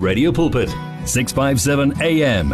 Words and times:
Radio 0.00 0.32
Pulpit, 0.32 0.70
657 1.04 2.00
AM. 2.00 2.48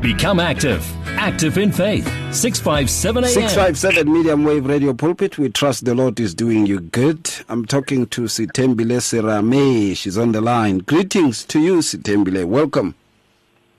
Become 0.00 0.38
active. 0.38 0.86
Active 1.18 1.58
in 1.58 1.72
faith. 1.72 2.04
657 2.32 3.24
AM. 3.24 3.30
657 3.30 4.12
medium 4.12 4.44
wave 4.44 4.64
radio 4.66 4.94
pulpit. 4.94 5.38
We 5.38 5.48
trust 5.48 5.84
the 5.84 5.94
Lord 5.96 6.20
is 6.20 6.36
doing 6.36 6.66
you 6.66 6.78
good. 6.78 7.28
I'm 7.48 7.64
talking 7.64 8.06
to 8.06 8.22
Sthembile 8.22 9.00
Serame. 9.00 9.96
She's 9.96 10.16
on 10.16 10.30
the 10.30 10.40
line. 10.40 10.78
Greetings 10.78 11.44
to 11.46 11.58
you, 11.58 11.78
Sthembile. 11.78 12.44
Welcome. 12.44 12.94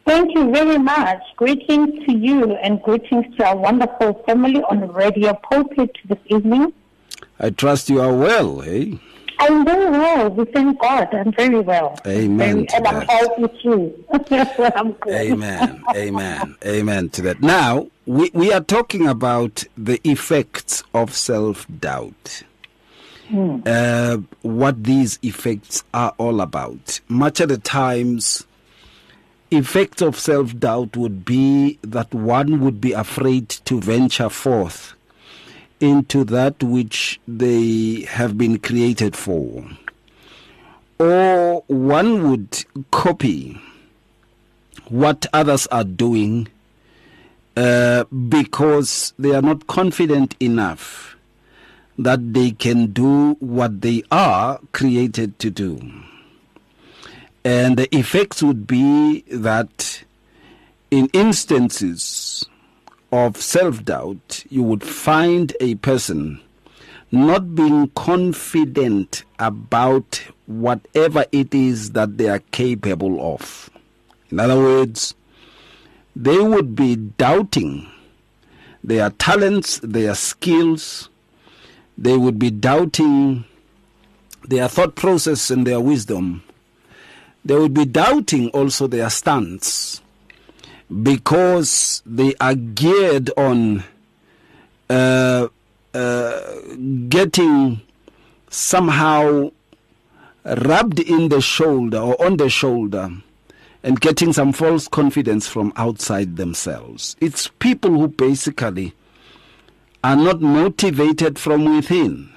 Thank 0.05 0.36
you 0.36 0.52
very 0.52 0.78
much. 0.78 1.21
Greetings 1.38 2.05
to 2.05 2.18
you 2.18 2.54
and 2.57 2.82
greetings 2.82 3.34
to 3.38 3.46
our 3.46 3.55
wonderful 3.55 4.21
family 4.26 4.62
on 4.64 4.92
Radio 4.92 5.36
Pulpit 5.36 5.96
this 6.10 6.20
evening. 6.26 6.73
I 7.39 7.52
trust 7.52 7.89
you 7.89 8.02
are 8.02 8.14
well, 8.14 8.62
eh? 8.64 8.96
I'm 9.39 9.65
very 9.65 9.89
well. 9.91 10.29
We 10.29 10.45
thank 10.45 10.79
God. 10.79 11.13
I'm 11.13 11.31
very 11.33 11.59
well. 11.59 11.99
Amen. 12.05 12.38
Very, 12.38 12.68
and 12.73 12.87
I'm 12.87 13.07
healthy 13.07 13.47
too. 13.61 14.05
I'm. 14.75 14.96
Amen. 15.07 15.83
Amen. 15.96 16.55
Amen 16.65 17.10
to 17.10 17.21
that. 17.23 17.41
Now, 17.41 17.87
we, 18.05 18.32
we 18.33 18.51
are 18.54 18.61
talking 18.61 19.07
about 19.07 19.65
the 19.77 20.00
effects 20.04 20.83
of 20.93 21.13
self 21.13 21.68
doubt. 21.79 22.43
Hmm. 23.27 23.61
Uh, 23.65 24.18
what 24.43 24.83
these 24.83 25.18
effects 25.24 25.83
are 25.93 26.13
all 26.18 26.41
about. 26.41 26.99
Much 27.07 27.39
of 27.39 27.49
the 27.49 27.57
times, 27.57 28.46
effects 29.49 30.02
of 30.02 30.19
self 30.19 30.57
doubt 30.57 30.96
would 30.96 31.25
be 31.25 31.79
that 31.82 32.13
one 32.13 32.61
would 32.61 32.80
be 32.80 32.94
afraid 32.94 33.49
to 33.49 33.80
venture 33.80 34.30
forth 34.30 34.94
into 35.80 36.23
that 36.23 36.61
which 36.64 37.20
they 37.28 38.02
have 38.09 38.38
been 38.38 38.59
created 38.59 39.16
for. 39.16 39.66
Or 41.00 41.64
one 41.67 42.30
would 42.30 42.66
copy 42.92 43.59
what 44.88 45.25
others 45.33 45.67
are 45.67 45.83
doing 45.83 46.47
uh, 47.58 48.05
because 48.05 49.14
they 49.17 49.33
are 49.33 49.41
not 49.41 49.67
confident 49.67 50.36
enough 50.39 51.16
that 51.97 52.33
they 52.33 52.52
can 52.52 52.88
do 52.88 53.33
what 53.39 53.81
they 53.81 54.03
are 54.11 54.59
created 54.73 55.39
to 55.39 55.49
do. 55.49 55.80
And 57.44 57.77
the 57.77 57.94
effects 57.95 58.42
would 58.44 58.67
be 58.67 59.21
that 59.31 60.03
in 60.92 61.08
instances 61.14 62.02
of 63.16 63.38
self 63.38 63.85
doubt, 63.85 64.44
you 64.49 64.61
would 64.63 64.83
find 64.83 65.55
a 65.61 65.75
person 65.75 66.41
not 67.11 67.55
being 67.55 67.88
confident 67.95 69.23
about 69.39 70.21
whatever 70.47 71.25
it 71.31 71.53
is 71.53 71.91
that 71.91 72.17
they 72.17 72.27
are 72.27 72.39
capable 72.52 73.33
of. 73.33 73.69
In 74.30 74.39
other 74.39 74.58
words, 74.58 75.16
they 76.16 76.39
would 76.39 76.75
be 76.75 76.95
doubting 76.95 77.89
their 78.83 79.09
talents, 79.11 79.80
their 79.81 80.13
skills, 80.13 81.09
they 81.97 82.17
would 82.17 82.38
be 82.38 82.52
doubting 82.52 83.45
their 84.47 84.67
thought 84.67 84.95
process 84.95 85.49
and 85.49 85.66
their 85.66 85.80
wisdom. 85.80 86.43
They 87.45 87.55
would 87.55 87.73
be 87.73 87.86
doubting 87.86 88.49
also 88.49 88.88
their 88.88 89.09
stance 89.09 90.02
because 91.03 92.02
they 92.05 92.36
are 92.39 92.55
geared 92.55 93.31
on 93.38 93.83
uh, 94.89 95.47
uh, 95.94 96.39
getting 97.09 97.81
somehow 98.50 99.52
rubbed 100.45 101.00
in 101.00 101.30
the 101.30 101.42
shoulder 101.42 101.97
or 101.97 102.23
on 102.23 102.38
the 102.38 102.50
shoulder 102.50 103.09
and 103.83 104.00
getting 104.00 104.33
some 104.33 104.52
false 104.53 104.88
confidence 104.88 105.47
from 105.47 105.73
outside 105.75 106.38
themselves. 106.38 107.16
It's 107.20 107.47
people 107.59 107.92
who 107.92 108.08
basically 108.08 108.93
are 110.04 110.15
not 110.15 110.42
motivated 110.42 111.39
from 111.39 111.76
within 111.76 112.30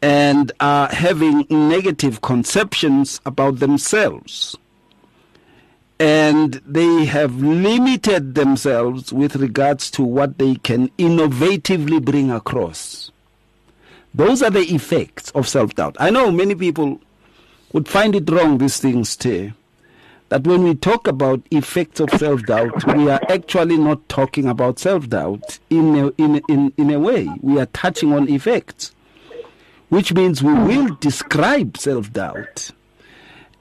and 0.00 0.52
are 0.60 0.88
having 0.88 1.46
negative 1.50 2.22
conceptions 2.22 3.20
about 3.26 3.58
themselves 3.58 4.56
and 5.98 6.60
they 6.66 7.06
have 7.06 7.42
limited 7.42 8.34
themselves 8.34 9.12
with 9.12 9.36
regards 9.36 9.90
to 9.92 10.02
what 10.02 10.38
they 10.38 10.56
can 10.56 10.88
innovatively 10.98 12.04
bring 12.04 12.30
across. 12.30 13.10
Those 14.14 14.42
are 14.42 14.50
the 14.50 14.60
effects 14.74 15.30
of 15.30 15.48
self 15.48 15.74
doubt. 15.74 15.96
I 15.98 16.10
know 16.10 16.30
many 16.30 16.54
people 16.54 17.00
would 17.72 17.88
find 17.88 18.14
it 18.14 18.30
wrong, 18.30 18.58
these 18.58 18.78
things, 18.78 19.16
too. 19.16 19.52
That 20.28 20.46
when 20.46 20.64
we 20.64 20.74
talk 20.74 21.06
about 21.06 21.40
effects 21.50 22.00
of 22.00 22.10
self 22.10 22.42
doubt, 22.44 22.94
we 22.96 23.10
are 23.10 23.20
actually 23.28 23.76
not 23.76 24.06
talking 24.08 24.46
about 24.46 24.78
self 24.78 25.08
doubt 25.08 25.58
in 25.70 25.96
a, 25.96 26.08
in, 26.18 26.42
in, 26.48 26.72
in 26.76 26.90
a 26.90 26.98
way. 26.98 27.28
We 27.40 27.60
are 27.60 27.66
touching 27.66 28.12
on 28.12 28.28
effects, 28.28 28.92
which 29.88 30.12
means 30.12 30.42
we 30.42 30.52
will 30.52 30.94
describe 30.96 31.76
self 31.76 32.12
doubt 32.12 32.70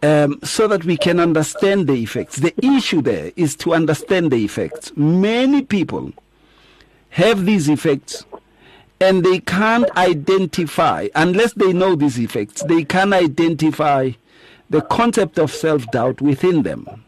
um, 0.05 0.39
so 0.43 0.67
that 0.67 0.85
we 0.85 0.97
can 0.97 1.19
understand 1.19 1.88
the 1.88 1.95
effects. 2.03 2.38
The 2.38 2.53
issue 2.63 3.01
there 3.01 3.31
is 3.35 3.55
to 3.57 3.73
understand 3.73 4.31
the 4.31 4.43
effects. 4.45 4.91
Many 4.95 5.63
people 5.63 6.13
have 7.09 7.45
these 7.45 7.67
effects 7.69 8.25
and 9.01 9.25
they 9.25 9.39
can't 9.39 9.89
identify, 9.97 11.07
unless 11.16 11.53
they 11.53 11.73
know 11.73 11.95
these 11.95 12.19
effects, 12.19 12.63
they 12.63 12.83
can't 12.83 13.13
identify 13.13 14.11
the 14.69 14.81
concept 14.81 15.38
of 15.39 15.51
self 15.51 15.89
doubt 15.91 16.22
within 16.22 16.63
them. 16.63 17.03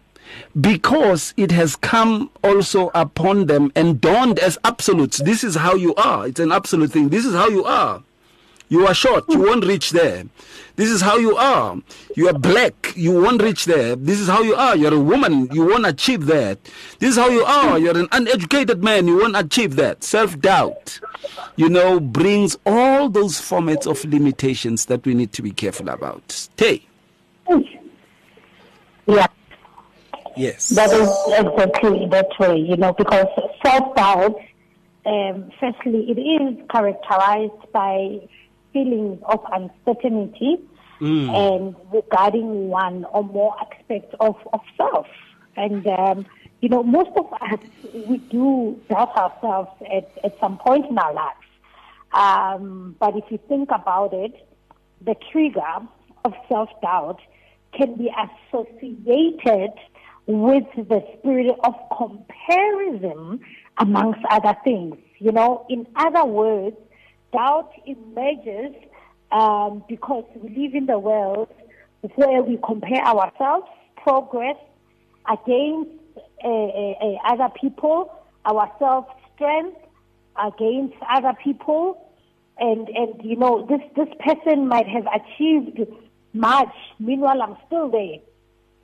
Because 0.60 1.34
it 1.38 1.52
has 1.52 1.76
come 1.76 2.30
also 2.44 2.92
upon 2.94 3.46
them 3.46 3.72
and 3.76 4.02
dawned 4.02 4.40
as 4.40 4.58
absolutes. 4.66 5.20
This 5.20 5.44
is 5.44 5.56
how 5.56 5.76
you 5.76 5.96
are. 5.96 6.28
It's 6.28 6.40
an 6.40 6.52
absolute 6.52 6.92
thing. 6.92 7.10
This 7.10 7.26
is 7.26 7.34
how 7.34 7.48
you 7.48 7.64
are. 7.64 8.04
You 8.70 8.86
are 8.86 8.94
short, 8.94 9.26
you 9.30 9.40
won't 9.40 9.66
reach 9.66 9.92
there. 9.92 10.26
This 10.76 10.90
is 10.90 11.02
how 11.02 11.18
you 11.18 11.36
are. 11.38 11.78
You 12.16 12.28
are 12.30 12.34
black, 12.38 12.94
you 12.96 13.14
won't 13.14 13.42
reach 13.42 13.66
there. 13.66 13.96
This 13.96 14.20
is 14.20 14.28
how 14.28 14.42
you 14.42 14.56
are. 14.56 14.76
You're 14.76 14.94
a 14.94 15.00
woman, 15.00 15.48
you 15.54 15.66
won't 15.66 15.86
achieve 15.86 16.26
that. 16.28 16.60
This 17.00 17.12
is 17.12 17.16
how 17.16 17.30
you 17.30 17.44
are. 17.44 17.80
You're 17.80 17.98
an 17.98 18.08
uneducated 18.12 18.84
man, 18.84 19.08
you 19.08 19.18
won't 19.18 19.38
achieve 19.38 19.76
that. 19.78 20.04
Self 20.04 20.38
doubt, 20.40 21.00
you 21.56 21.70
know, 21.70 22.00
brings 22.00 22.58
all 22.66 23.10
those 23.10 23.40
formats 23.40 23.88
of 23.90 24.04
limitations 24.06 24.86
that 24.88 25.06
we 25.06 25.14
need 25.14 25.32
to 25.34 25.42
be 25.42 25.52
careful 25.52 25.90
about. 25.90 26.30
Stay. 26.32 26.84
Yeah, 29.08 29.28
Yes. 30.36 30.70
that 30.70 30.92
is 30.92 31.10
exactly 31.40 32.06
that 32.12 32.28
way, 32.40 32.58
you 32.58 32.76
know, 32.76 32.92
because 32.94 33.26
self 33.66 33.96
doubt, 33.96 34.36
um, 35.06 35.50
firstly, 35.60 36.12
it 36.12 36.20
is 36.20 36.58
characterized 36.70 37.72
by 37.72 38.20
feelings 38.74 39.20
of 39.26 39.40
uncertainty 39.52 40.58
and 41.00 41.76
regarding 41.94 42.70
one 42.70 43.06
or 43.06 43.24
more 43.24 43.56
aspects 43.62 44.16
of, 44.20 44.36
of 44.54 44.62
self. 44.76 45.08
And, 45.56 45.86
um, 45.88 46.26
you 46.62 46.70
know, 46.70 46.84
most 46.84 47.12
of 47.16 47.32
us, 47.34 47.60
we 47.94 48.18
do 48.18 48.80
doubt 48.90 49.16
ourselves 49.16 49.70
at, 49.92 50.10
at 50.24 50.40
some 50.40 50.58
point 50.58 50.86
in 50.90 50.98
our 50.98 51.14
lives. 51.14 51.38
Um, 52.14 52.96
but 53.00 53.16
if 53.16 53.26
you 53.30 53.40
think 53.48 53.70
about 53.72 54.14
it, 54.14 54.34
the 55.02 55.16
trigger 55.32 55.62
of 56.26 56.34
self 56.50 56.70
doubt 56.82 57.20
can 57.74 57.96
be 57.96 58.10
associated 58.10 59.72
with 60.26 60.66
the 60.76 61.04
spirit 61.18 61.56
of 61.64 61.74
comparison 61.96 63.40
amongst 63.78 64.20
other 64.30 64.56
things. 64.64 64.96
You 65.20 65.32
know, 65.32 65.66
in 65.70 65.88
other 65.96 66.26
words, 66.26 66.76
doubt 67.32 67.72
emerges 67.86 68.74
um, 69.32 69.84
because 69.88 70.26
we 70.36 70.50
live 70.50 70.76
in 70.76 70.86
the 70.86 71.00
world 71.00 71.50
where 72.16 72.42
we 72.42 72.58
compare 72.66 73.04
ourselves, 73.04 73.68
progress 73.98 74.56
against 75.30 75.90
uh, 76.44 76.48
uh, 76.48 76.92
uh, 77.02 77.16
other 77.26 77.50
people, 77.60 78.14
our 78.46 78.72
self 78.80 79.06
strength 79.36 79.78
against 80.42 80.96
other 81.10 81.34
people, 81.44 82.10
and 82.58 82.88
and 82.90 83.22
you 83.24 83.36
know 83.36 83.66
this 83.68 83.82
this 83.96 84.14
person 84.20 84.68
might 84.68 84.88
have 84.88 85.06
achieved 85.08 85.80
much, 86.34 86.74
meanwhile 87.00 87.42
I'm 87.42 87.58
still 87.66 87.90
there, 87.90 88.20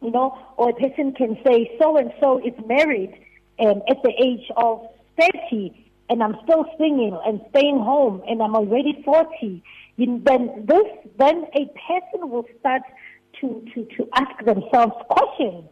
you 0.02 0.12
know, 0.12 0.38
or 0.58 0.72
a 0.72 0.74
person 0.74 1.14
can 1.14 1.38
say 1.46 1.72
so 1.80 1.98
and 1.98 2.12
so 2.20 2.40
is 2.40 2.54
married 2.66 3.14
um, 3.60 3.82
at 3.88 4.02
the 4.04 4.12
age 4.20 4.52
of 4.58 4.88
thirty 5.20 5.83
and 6.10 6.22
I'm 6.24 6.36
still 6.44 6.66
singing 6.78 7.18
and 7.26 7.42
staying 7.50 7.78
home 7.80 8.22
and 8.28 8.42
I'm 8.42 8.56
already 8.56 9.02
40, 9.04 9.64
you- 9.98 10.22
then 10.26 10.66
this, 10.66 10.86
then 11.18 11.46
a 11.54 11.66
person 11.88 12.30
will 12.30 12.46
start 12.60 12.82
to, 13.42 13.66
to, 13.74 13.86
to 13.98 14.08
ask 14.16 14.44
themselves 14.46 14.94
questions 15.10 15.66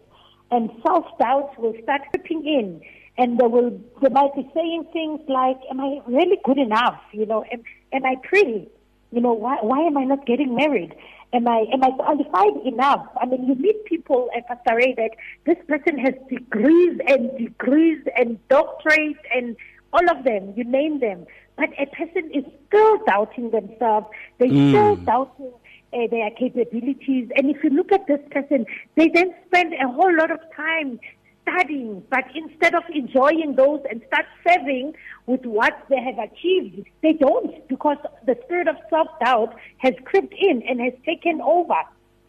and 0.52 0.70
self-doubts 0.86 1.58
will 1.58 1.76
start 1.84 2.02
creeping 2.12 2.46
in 2.46 2.82
and 3.18 3.38
they 3.40 3.46
will, 3.46 3.80
they 4.02 4.10
might 4.10 4.34
be 4.36 4.50
saying 4.54 4.86
things 4.94 5.20
like, 5.28 5.58
am 5.70 5.80
I 5.80 6.00
really 6.08 6.38
good 6.44 6.58
enough? 6.58 7.00
You 7.12 7.26
know, 7.26 7.44
am, 7.52 7.64
am 7.94 8.06
I 8.06 8.16
pretty? 8.24 8.70
You 9.12 9.22
know, 9.22 9.34
why, 9.34 9.58
why 9.62 9.82
am 9.82 9.98
I 9.98 10.06
not 10.06 10.26
getting 10.26 10.56
married? 10.56 10.96
Am 11.34 11.48
I 11.48 11.64
am 11.72 11.82
I 11.82 11.92
qualified 11.92 12.66
enough? 12.66 13.08
I 13.22 13.26
mean, 13.26 13.46
you 13.46 13.56
meet 13.56 13.86
people 13.86 14.30
at 14.36 14.44
Ray 14.74 14.94
that 14.98 15.12
this 15.46 15.56
person 15.66 15.98
has 15.98 16.14
degrees 16.30 17.00
and 17.08 17.38
degrees 17.38 18.00
and 18.18 18.38
doctorates 18.50 19.20
and 19.34 19.56
all 19.94 20.10
of 20.10 20.24
them. 20.24 20.54
You 20.56 20.64
name 20.64 21.00
them, 21.00 21.26
but 21.58 21.70
a 21.80 21.86
person 21.88 22.32
is 22.34 22.46
still 22.68 22.98
doubting 23.06 23.52
themselves. 23.52 24.08
They're 24.38 24.50
mm. 24.50 24.70
still 24.72 24.96
doubting 24.98 25.54
uh, 25.94 26.08
their 26.10 26.32
capabilities. 26.32 27.30
And 27.36 27.50
if 27.50 27.64
you 27.64 27.70
look 27.70 27.92
at 27.92 28.08
this 28.08 28.22
person, 28.32 28.66
they 28.96 29.10
then 29.10 29.34
spend 29.48 29.74
a 29.74 29.88
whole 29.88 30.16
lot 30.16 30.32
of 30.32 30.40
time 30.56 31.00
studying, 31.42 32.04
but 32.10 32.24
instead 32.36 32.76
of 32.76 32.84
enjoying 32.94 33.56
those 33.56 33.82
and 33.90 34.02
start 34.08 34.26
serving 34.48 34.94
with 35.26 35.46
what 35.46 35.74
they 35.90 36.00
have 36.00 36.20
achieved, 36.20 36.88
they 37.02 37.14
don't 37.14 37.68
because 37.68 37.98
the 38.26 38.38
spirit 38.44 38.68
of 38.68 38.76
self-doubt 38.90 39.56
has 39.78 39.94
crept 40.06 40.34
in 40.38 40.62
and 40.68 40.80
has 40.80 40.94
taken 41.06 41.42
over. 41.42 41.76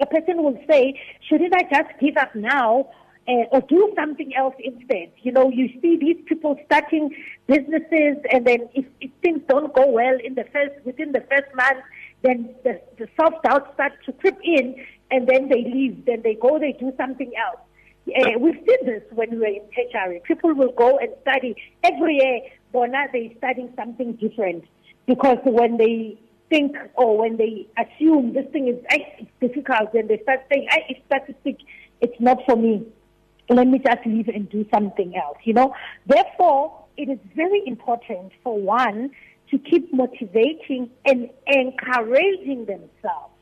A 0.01 0.07
person 0.07 0.43
will 0.43 0.59
say, 0.69 1.01
shouldn't 1.29 1.55
I 1.55 1.63
just 1.63 2.01
give 2.01 2.17
up 2.17 2.35
now 2.35 2.89
uh, 3.29 3.45
or 3.53 3.61
do 3.63 3.93
something 3.97 4.35
else 4.35 4.55
instead. 4.59 5.13
You 5.23 5.33
know, 5.33 5.51
you 5.51 5.69
see 5.81 5.97
these 5.97 6.17
people 6.27 6.59
starting 6.67 7.15
businesses, 7.47 8.17
and 8.33 8.47
then 8.47 8.69
if, 8.75 8.85
if 9.01 9.11
things 9.23 9.41
don't 9.49 9.73
go 9.75 9.89
well 9.89 10.17
in 10.23 10.35
the 10.35 10.45
first 10.53 10.85
within 10.85 11.13
the 11.13 11.21
first 11.31 11.55
month, 11.55 11.85
then 12.23 12.55
the, 12.65 12.81
the 12.99 13.09
self 13.21 13.35
doubt 13.43 13.75
starts 13.75 13.97
to 14.07 14.13
creep 14.13 14.39
in, 14.43 14.75
and 15.11 15.29
then 15.29 15.49
they 15.49 15.63
leave. 15.65 16.05
Then 16.05 16.23
they 16.23 16.35
go, 16.35 16.59
they 16.59 16.73
do 16.73 16.93
something 16.97 17.33
else. 17.37 17.61
Uh, 18.09 18.39
we've 18.41 18.57
seen 18.57 18.87
this 18.87 19.03
when 19.13 19.31
we 19.31 19.39
were 19.39 19.47
in 19.47 19.63
tertiary. 19.75 20.21
People 20.25 20.55
will 20.55 20.73
go 20.73 20.99
and 20.99 21.11
study 21.23 21.55
every 21.85 22.17
year. 22.17 22.41
Bona, 22.73 23.07
they're 23.13 23.31
studying 23.39 23.73
something 23.77 24.15
different 24.15 24.65
because 25.07 25.39
when 25.45 25.77
they 25.77 26.19
think 26.51 26.75
or 26.95 27.17
when 27.17 27.37
they 27.37 27.67
assume 27.79 28.33
this 28.33 28.47
thing 28.53 28.69
is 28.69 29.27
difficult, 29.41 29.93
then 29.93 30.09
they 30.09 30.19
start 30.23 30.41
saying, 30.53 30.67
"It's 30.89 31.01
statistic. 31.07 31.59
It's 32.01 32.19
not 32.21 32.39
for 32.45 32.57
me. 32.57 32.85
Let 33.49 33.67
me 33.67 33.79
just 33.79 34.07
leave 34.07 34.29
and 34.29 34.49
do 34.49 34.67
something 34.73 35.17
else." 35.17 35.39
You 35.45 35.55
know. 35.55 35.75
Therefore, 36.07 36.85
it 36.97 37.09
is 37.09 37.19
very 37.35 37.63
important 37.67 38.33
for 38.43 38.59
one 38.59 39.11
to 39.51 39.59
keep 39.59 39.93
motivating 39.93 40.91
and 41.05 41.29
encouraging 41.47 42.65
themselves 42.67 43.33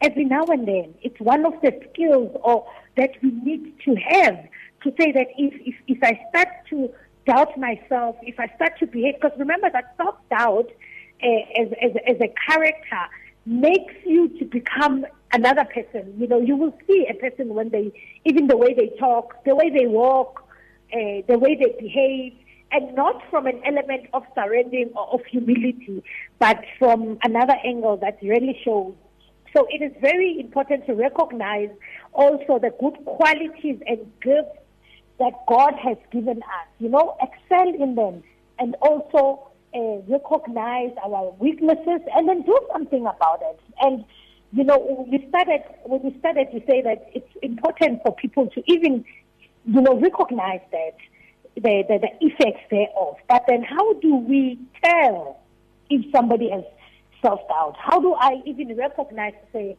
every 0.00 0.24
now 0.24 0.44
and 0.46 0.66
then. 0.66 0.94
It's 1.02 1.18
one 1.20 1.46
of 1.46 1.54
the 1.62 1.72
skills 1.90 2.36
or 2.42 2.66
that 2.96 3.10
we 3.22 3.30
need 3.30 3.78
to 3.84 3.94
have 3.94 4.38
to 4.82 4.92
say 5.00 5.12
that 5.12 5.28
if, 5.38 5.54
if, 5.64 5.74
if 5.86 6.02
I 6.02 6.20
start 6.28 6.48
to 6.70 6.90
doubt 7.26 7.56
myself, 7.58 8.16
if 8.22 8.38
I 8.38 8.48
start 8.56 8.78
to 8.80 8.86
behave, 8.86 9.14
because 9.14 9.36
remember 9.38 9.70
that 9.72 9.94
self-doubt 9.96 10.70
uh, 11.22 11.26
as, 11.60 11.68
as, 11.82 11.92
as 12.06 12.16
a 12.20 12.32
character 12.48 13.04
makes 13.46 13.94
you 14.04 14.28
to 14.38 14.44
become 14.44 15.06
another 15.34 15.64
person. 15.64 16.14
You 16.18 16.28
know, 16.28 16.40
you 16.40 16.56
will 16.56 16.76
see 16.86 17.06
a 17.10 17.14
person 17.14 17.54
when 17.54 17.68
they, 17.70 17.92
even 18.24 18.46
the 18.46 18.56
way 18.56 18.74
they 18.74 18.88
talk, 18.98 19.44
the 19.44 19.54
way 19.54 19.70
they 19.70 19.86
walk, 19.86 20.44
uh, 20.92 21.22
the 21.28 21.38
way 21.38 21.56
they 21.56 21.74
behave, 21.78 22.34
and 22.72 22.94
not 22.94 23.22
from 23.30 23.46
an 23.46 23.60
element 23.64 24.08
of 24.12 24.24
surrendering 24.34 24.90
or 24.96 25.06
of 25.14 25.20
humility, 25.26 26.02
but 26.38 26.58
from 26.78 27.18
another 27.22 27.56
angle 27.64 27.96
that 27.98 28.18
really 28.22 28.58
shows 28.64 28.94
so 29.54 29.66
it 29.70 29.82
is 29.82 29.92
very 30.00 30.40
important 30.40 30.84
to 30.86 30.94
recognize 30.94 31.70
also 32.12 32.58
the 32.58 32.70
good 32.80 32.96
qualities 33.04 33.80
and 33.86 33.98
gifts 34.20 34.58
that 35.20 35.32
God 35.48 35.74
has 35.80 35.96
given 36.10 36.38
us. 36.38 36.68
You 36.80 36.88
know, 36.88 37.16
excel 37.22 37.68
in 37.68 37.94
them 37.94 38.24
and 38.58 38.74
also 38.82 39.48
uh, 39.72 40.02
recognize 40.08 40.90
our 41.04 41.32
weaknesses 41.38 42.00
and 42.14 42.28
then 42.28 42.42
do 42.42 42.58
something 42.72 43.06
about 43.06 43.42
it. 43.42 43.60
And 43.80 44.04
you 44.54 44.62
know, 44.62 45.06
we 45.10 45.26
started 45.28 45.62
when 45.82 46.00
we 46.02 46.16
started 46.20 46.46
to 46.52 46.60
say 46.66 46.80
that 46.82 47.10
it's 47.12 47.28
important 47.42 48.02
for 48.02 48.14
people 48.14 48.48
to 48.50 48.62
even, 48.66 49.04
you 49.66 49.80
know, 49.80 49.98
recognize 49.98 50.60
that 50.70 50.96
the, 51.56 51.82
the, 51.88 51.98
the 51.98 52.10
effects 52.20 52.60
thereof. 52.70 53.16
But 53.28 53.42
then, 53.48 53.64
how 53.64 53.94
do 53.94 54.14
we 54.14 54.60
tell 54.82 55.40
if 55.90 56.04
somebody 56.12 56.50
has 56.50 56.62
self-doubt? 57.20 57.74
How 57.78 58.00
do 58.00 58.14
I 58.14 58.42
even 58.46 58.76
recognize, 58.76 59.34
say, 59.52 59.76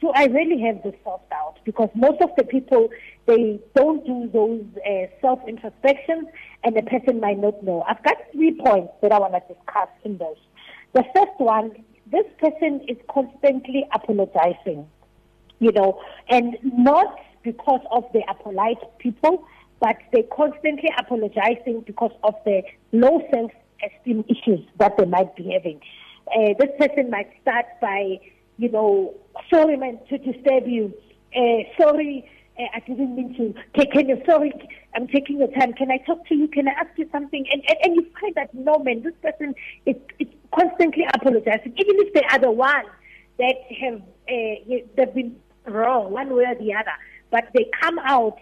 do 0.00 0.10
I 0.14 0.24
really 0.24 0.58
have 0.62 0.82
this 0.82 0.94
self-doubt? 1.04 1.58
Because 1.64 1.90
most 1.94 2.22
of 2.22 2.30
the 2.38 2.44
people, 2.44 2.88
they 3.26 3.60
don't 3.74 4.06
do 4.06 4.30
those 4.32 4.64
uh, 4.86 5.06
self-introspections 5.20 6.28
and 6.62 6.74
the 6.74 6.82
person 6.82 7.20
might 7.20 7.38
not 7.38 7.62
know. 7.62 7.84
I've 7.86 8.02
got 8.02 8.16
three 8.32 8.54
points 8.54 8.92
that 9.02 9.12
I 9.12 9.18
want 9.18 9.34
to 9.34 9.54
discuss 9.54 9.88
in 10.02 10.16
this. 10.16 10.38
The 10.94 11.04
first 11.14 11.38
one, 11.38 11.84
this 12.14 12.26
person 12.38 12.80
is 12.88 12.96
constantly 13.08 13.84
apologizing, 13.92 14.88
you 15.58 15.72
know, 15.72 16.00
and 16.30 16.56
not 16.62 17.18
because 17.42 17.80
of 17.90 18.04
they 18.12 18.24
are 18.28 18.36
polite 18.36 18.78
people, 18.98 19.46
but 19.80 19.96
they're 20.12 20.22
constantly 20.34 20.90
apologizing 20.98 21.82
because 21.86 22.12
of 22.22 22.34
the 22.44 22.62
low 22.92 23.20
self-esteem 23.32 24.24
issues 24.28 24.66
that 24.78 24.96
they 24.96 25.04
might 25.04 25.34
be 25.36 25.52
having 25.52 25.80
uh, 26.28 26.54
this 26.58 26.70
person 26.78 27.10
might 27.10 27.30
start 27.42 27.66
by, 27.80 28.18
you 28.58 28.70
know, 28.70 29.14
sorry, 29.52 29.76
man, 29.76 29.98
to 30.08 30.18
disturb 30.18 30.66
you. 30.66 30.94
Uh, 31.36 31.64
sorry, 31.78 32.28
uh, 32.58 32.64
I 32.74 32.80
didn't 32.80 33.14
mean 33.16 33.34
to 33.36 33.54
take 33.78 33.92
Can 33.92 34.08
you, 34.08 34.22
sorry, 34.24 34.52
I'm 34.94 35.06
taking 35.08 35.38
your 35.38 35.48
time. 35.48 35.72
Can 35.72 35.90
I 35.90 35.98
talk 35.98 36.26
to 36.28 36.34
you? 36.34 36.48
Can 36.48 36.68
I 36.68 36.72
ask 36.72 36.90
you 36.96 37.08
something? 37.10 37.46
And, 37.50 37.62
and, 37.68 37.78
and 37.82 37.96
you 37.96 38.06
find 38.20 38.34
that, 38.36 38.54
no, 38.54 38.78
man, 38.78 39.02
this 39.02 39.14
person 39.22 39.54
is, 39.86 39.96
is 40.18 40.28
constantly 40.54 41.04
apologizing, 41.14 41.74
even 41.76 41.96
if 42.06 42.14
they 42.14 42.22
are 42.30 42.38
the 42.38 42.50
ones 42.50 42.88
that 43.38 43.56
have 43.80 44.00
uh, 44.28 44.84
they've 44.96 45.14
been 45.14 45.36
wrong 45.66 46.12
one 46.12 46.34
way 46.34 46.44
or 46.44 46.54
the 46.54 46.72
other. 46.74 46.92
But 47.30 47.48
they 47.54 47.68
come 47.82 47.98
out 47.98 48.38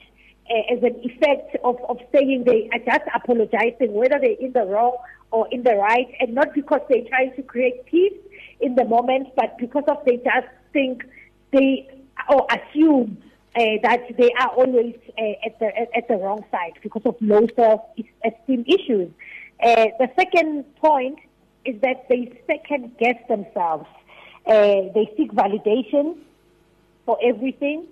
uh, 0.51 0.75
as 0.75 0.83
an 0.83 1.01
effect 1.03 1.57
of, 1.65 1.77
of 1.89 1.99
saying 2.13 2.45
they 2.45 2.69
are 2.73 2.79
just 2.79 3.09
apologizing, 3.15 3.93
whether 3.93 4.19
they're 4.21 4.37
in 4.41 4.53
the 4.53 4.65
wrong 4.65 4.97
or 5.31 5.49
in 5.51 5.63
the 5.63 5.75
right, 5.75 6.09
and 6.21 6.35
not 6.35 6.53
because 6.55 6.81
they're 6.89 7.09
trying 7.09 7.35
to 7.37 7.43
create 7.43 7.87
peace 7.87 8.13
in 8.61 8.75
the 8.75 8.85
moment, 8.85 9.29
but 9.35 9.57
because 9.59 9.85
of 9.89 9.99
they 10.05 10.17
just 10.19 10.47
think 10.73 11.05
they 11.53 11.89
or 12.29 12.47
assume 12.51 13.17
uh, 13.57 13.61
that 13.83 14.01
they 14.17 14.31
are 14.41 14.49
always 14.49 14.95
uh, 15.19 15.47
at 15.47 15.59
the 15.59 15.97
at 15.97 16.09
the 16.09 16.17
wrong 16.17 16.45
side 16.51 16.73
because 16.83 17.03
of 17.05 17.17
low 17.21 17.47
self-esteem 17.57 18.65
issues. 18.67 19.11
Uh, 19.63 19.87
the 19.99 20.09
second 20.17 20.65
point 20.77 21.19
is 21.65 21.81
that 21.83 22.09
they 22.09 22.33
second 22.47 22.97
guess 22.99 23.17
themselves. 23.29 23.87
Uh, 24.47 24.91
they 24.95 25.13
seek 25.17 25.33
validation 25.33 26.17
for 27.07 27.19
everything. 27.23 27.87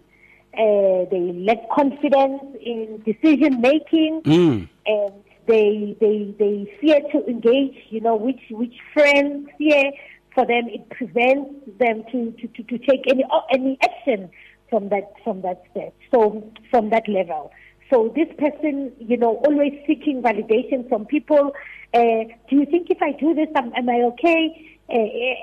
Uh, 0.53 1.07
they 1.11 1.33
lack 1.47 1.69
confidence 1.71 2.43
in 2.61 3.03
decision 3.05 3.61
making, 3.61 4.21
mm. 4.25 4.69
and 4.87 5.15
they 5.47 5.97
they 6.01 6.35
they 6.39 6.77
fear 6.81 7.01
to 7.13 7.25
engage. 7.27 7.77
You 7.91 8.01
know, 8.01 8.17
which 8.17 8.41
which 8.51 8.75
friends 8.93 9.49
fear 9.59 9.93
for 10.35 10.45
them 10.47 10.69
it 10.69 10.89
prevents 10.91 11.51
them 11.79 12.03
to 12.11 12.33
to, 12.33 12.49
to, 12.49 12.63
to 12.65 12.79
take 12.79 13.05
any 13.09 13.25
any 13.53 13.79
action 13.85 14.29
from 14.69 14.89
that 14.89 15.13
from 15.23 15.43
that 15.43 15.63
step. 15.71 15.95
So 16.11 16.51
from 16.71 16.91
that 16.91 17.09
level. 17.09 17.53
So 17.91 18.13
this 18.15 18.29
person, 18.39 18.93
you 18.99 19.17
know, 19.17 19.37
always 19.45 19.73
seeking 19.87 20.23
validation 20.23 20.89
from 20.89 21.07
people. 21.07 21.53
Uh, 21.93 22.25
do 22.49 22.57
you 22.57 22.67
think 22.67 22.89
if 22.89 23.03
I 23.03 23.13
do 23.13 23.35
this, 23.35 23.49
am, 23.57 23.73
am 23.77 23.89
I 23.89 24.03
okay? 24.13 24.79
Uh, 24.89 24.95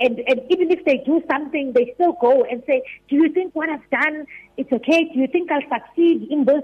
and, 0.06 0.20
and 0.20 0.42
even 0.50 0.72
if 0.72 0.84
they 0.86 0.98
do 1.06 1.22
something, 1.30 1.74
they 1.74 1.92
still 1.96 2.14
go 2.22 2.46
and 2.46 2.64
say, 2.66 2.84
do 3.10 3.18
you 3.18 3.30
think 3.34 3.54
what 3.54 3.70
I've 3.70 3.90
done, 3.90 4.26
it's 4.56 4.72
okay? 4.72 5.10
Do 5.14 5.20
you 5.20 5.28
think 5.28 5.52
I'll 5.52 5.62
succeed 5.62 6.28
in 6.30 6.46
this? 6.46 6.64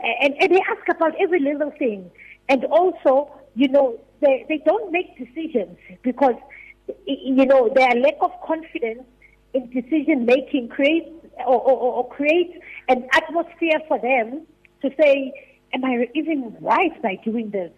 And, 0.00 0.34
and 0.40 0.52
they 0.52 0.60
ask 0.60 0.88
about 0.90 1.14
every 1.18 1.40
little 1.40 1.70
thing. 1.78 2.10
And 2.50 2.64
also, 2.66 3.30
you 3.54 3.68
know, 3.68 3.98
they, 4.20 4.44
they 4.48 4.58
don't 4.66 4.92
make 4.92 5.16
decisions 5.16 5.78
because, 6.02 6.34
you 7.06 7.46
know, 7.46 7.70
their 7.74 7.94
lack 7.94 8.16
of 8.20 8.32
confidence 8.46 9.04
in 9.54 9.70
decision 9.70 10.26
making 10.26 10.68
creates 10.68 11.08
or, 11.46 11.60
or, 11.60 11.78
or 11.78 12.08
creates 12.10 12.58
an 12.88 13.08
atmosphere 13.14 13.80
for 13.88 13.98
them 13.98 14.46
to 14.84 14.90
say, 15.00 15.32
am 15.72 15.84
I 15.84 16.08
even 16.14 16.56
right 16.60 17.00
by 17.02 17.16
doing 17.24 17.50
this? 17.50 17.72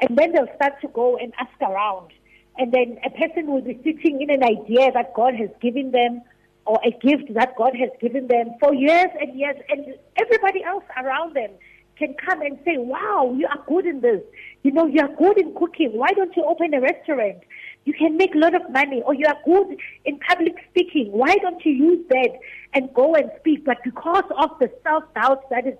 And 0.00 0.16
then 0.16 0.32
they'll 0.32 0.54
start 0.54 0.80
to 0.82 0.88
go 0.88 1.16
and 1.16 1.32
ask 1.38 1.60
around. 1.60 2.12
And 2.58 2.72
then 2.72 2.98
a 3.04 3.10
person 3.10 3.50
will 3.50 3.62
be 3.62 3.78
sitting 3.84 4.20
in 4.20 4.30
an 4.30 4.42
idea 4.42 4.92
that 4.92 5.14
God 5.14 5.34
has 5.34 5.50
given 5.60 5.90
them 5.92 6.22
or 6.66 6.78
a 6.84 6.90
gift 6.90 7.32
that 7.34 7.56
God 7.56 7.72
has 7.74 7.90
given 8.00 8.28
them 8.28 8.54
for 8.60 8.74
years 8.74 9.10
and 9.20 9.38
years, 9.38 9.56
and 9.70 9.94
everybody 10.16 10.62
else 10.62 10.84
around 11.02 11.34
them 11.34 11.50
can 11.96 12.14
come 12.14 12.40
and 12.42 12.58
say, 12.64 12.76
wow, 12.76 13.34
you 13.36 13.46
are 13.46 13.62
good 13.66 13.86
in 13.86 14.00
this. 14.00 14.22
You 14.62 14.72
know, 14.72 14.86
you 14.86 15.00
are 15.00 15.14
good 15.16 15.38
in 15.38 15.54
cooking. 15.54 15.92
Why 15.92 16.08
don't 16.14 16.34
you 16.36 16.44
open 16.44 16.72
a 16.74 16.80
restaurant? 16.80 17.38
You 17.84 17.94
can 17.94 18.16
make 18.16 18.34
a 18.34 18.38
lot 18.38 18.54
of 18.54 18.70
money. 18.70 19.02
Or 19.04 19.14
you 19.14 19.26
are 19.26 19.38
good 19.44 19.76
in 20.04 20.18
public 20.20 20.54
speaking. 20.70 21.12
Why 21.12 21.34
don't 21.36 21.64
you 21.64 21.72
use 21.72 22.06
that 22.10 22.38
and 22.74 22.92
go 22.94 23.14
and 23.14 23.30
speak? 23.40 23.64
But 23.64 23.78
because 23.84 24.24
of 24.38 24.50
the 24.60 24.70
self-doubt 24.82 25.50
that 25.50 25.66
is 25.66 25.78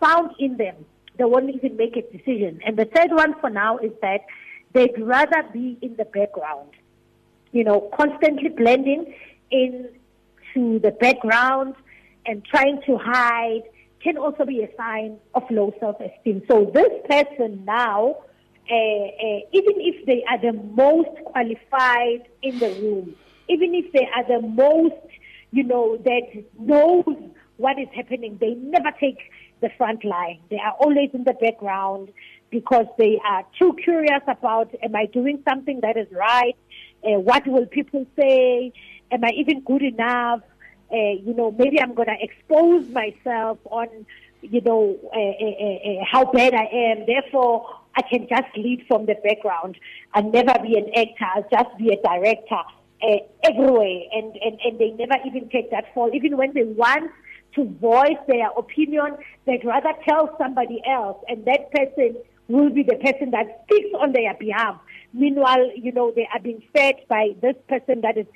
found 0.00 0.32
in 0.38 0.56
them, 0.56 0.76
they 1.18 1.24
won't 1.24 1.54
even 1.54 1.76
make 1.76 1.96
a 1.96 2.02
decision. 2.02 2.60
And 2.64 2.76
the 2.76 2.86
third 2.86 3.10
one 3.10 3.38
for 3.40 3.50
now 3.50 3.78
is 3.78 3.92
that 4.02 4.22
they'd 4.72 4.98
rather 4.98 5.42
be 5.52 5.78
in 5.82 5.96
the 5.96 6.04
background, 6.06 6.70
you 7.52 7.64
know, 7.64 7.90
constantly 7.94 8.48
blending 8.48 9.14
in 9.50 9.88
to 10.54 10.78
the 10.80 10.90
background 10.90 11.74
and 12.26 12.44
trying 12.44 12.80
to 12.86 12.96
hide 12.96 13.62
can 14.02 14.16
also 14.16 14.44
be 14.44 14.62
a 14.62 14.76
sign 14.76 15.18
of 15.34 15.42
low 15.50 15.74
self-esteem. 15.78 16.42
So 16.48 16.70
this 16.72 16.90
person 17.08 17.64
now, 17.64 18.16
uh, 18.70 18.74
uh, 18.74 19.40
even 19.52 19.74
if 19.78 20.06
they 20.06 20.24
are 20.24 20.38
the 20.38 20.52
most 20.52 21.10
qualified 21.24 22.28
in 22.42 22.58
the 22.58 22.68
room, 22.80 23.14
even 23.48 23.74
if 23.74 23.92
they 23.92 24.08
are 24.14 24.24
the 24.24 24.46
most, 24.46 24.94
you 25.50 25.64
know, 25.64 25.96
that 25.98 26.44
knows 26.58 27.04
what 27.56 27.78
is 27.78 27.88
happening, 27.94 28.38
they 28.40 28.54
never 28.54 28.90
take 28.98 29.18
the 29.60 29.70
front 29.76 30.04
line. 30.04 30.40
They 30.50 30.58
are 30.58 30.72
always 30.72 31.10
in 31.12 31.24
the 31.24 31.34
background 31.34 32.10
because 32.50 32.86
they 32.98 33.20
are 33.24 33.44
too 33.58 33.76
curious 33.82 34.22
about, 34.26 34.74
am 34.82 34.96
I 34.96 35.06
doing 35.06 35.42
something 35.48 35.80
that 35.82 35.96
is 35.96 36.08
right? 36.12 36.56
Uh, 37.04 37.20
what 37.20 37.46
will 37.46 37.66
people 37.66 38.06
say? 38.18 38.72
Am 39.10 39.24
I 39.24 39.30
even 39.36 39.60
good 39.60 39.82
enough? 39.82 40.40
Uh, 40.92 41.14
you 41.24 41.34
know, 41.34 41.52
maybe 41.52 41.80
I'm 41.80 41.94
going 41.94 42.08
to 42.08 42.16
expose 42.20 42.88
myself 42.88 43.58
on, 43.66 43.88
you 44.42 44.60
know, 44.60 44.98
uh, 45.14 45.18
uh, 45.18 46.02
uh, 46.02 46.04
how 46.10 46.30
bad 46.32 46.54
I 46.54 46.64
am. 46.64 47.06
Therefore, 47.06 47.68
I 47.94 48.02
can 48.02 48.26
just 48.28 48.56
lead 48.56 48.84
from 48.88 49.06
the 49.06 49.14
background 49.22 49.76
and 50.14 50.32
never 50.32 50.54
be 50.62 50.76
an 50.76 50.90
actor. 50.96 51.26
I'll 51.34 51.64
just 51.64 51.78
be 51.78 51.92
a 51.92 52.02
director 52.02 52.62
uh, 53.02 53.16
everywhere. 53.44 54.00
And, 54.12 54.36
and, 54.44 54.58
and 54.64 54.78
they 54.78 54.90
never 54.90 55.14
even 55.24 55.48
take 55.48 55.70
that 55.70 55.94
fall. 55.94 56.10
Even 56.12 56.36
when 56.36 56.52
they 56.54 56.64
want 56.64 57.10
to 57.54 57.64
voice 57.64 58.18
their 58.28 58.50
opinion, 58.56 59.16
they'd 59.46 59.64
rather 59.64 59.92
tell 60.08 60.34
somebody 60.38 60.82
else. 60.86 61.18
And 61.28 61.44
that 61.46 61.70
person 61.72 62.16
will 62.48 62.70
be 62.70 62.82
the 62.82 62.96
person 62.96 63.30
that 63.30 63.64
speaks 63.64 63.90
on 63.98 64.12
their 64.12 64.34
behalf. 64.34 64.80
Meanwhile, 65.12 65.70
you 65.76 65.92
know, 65.92 66.12
they 66.14 66.28
are 66.32 66.40
being 66.40 66.62
fed 66.72 66.96
by 67.08 67.34
this 67.40 67.56
person 67.68 68.00
that 68.02 68.16
is 68.16 68.26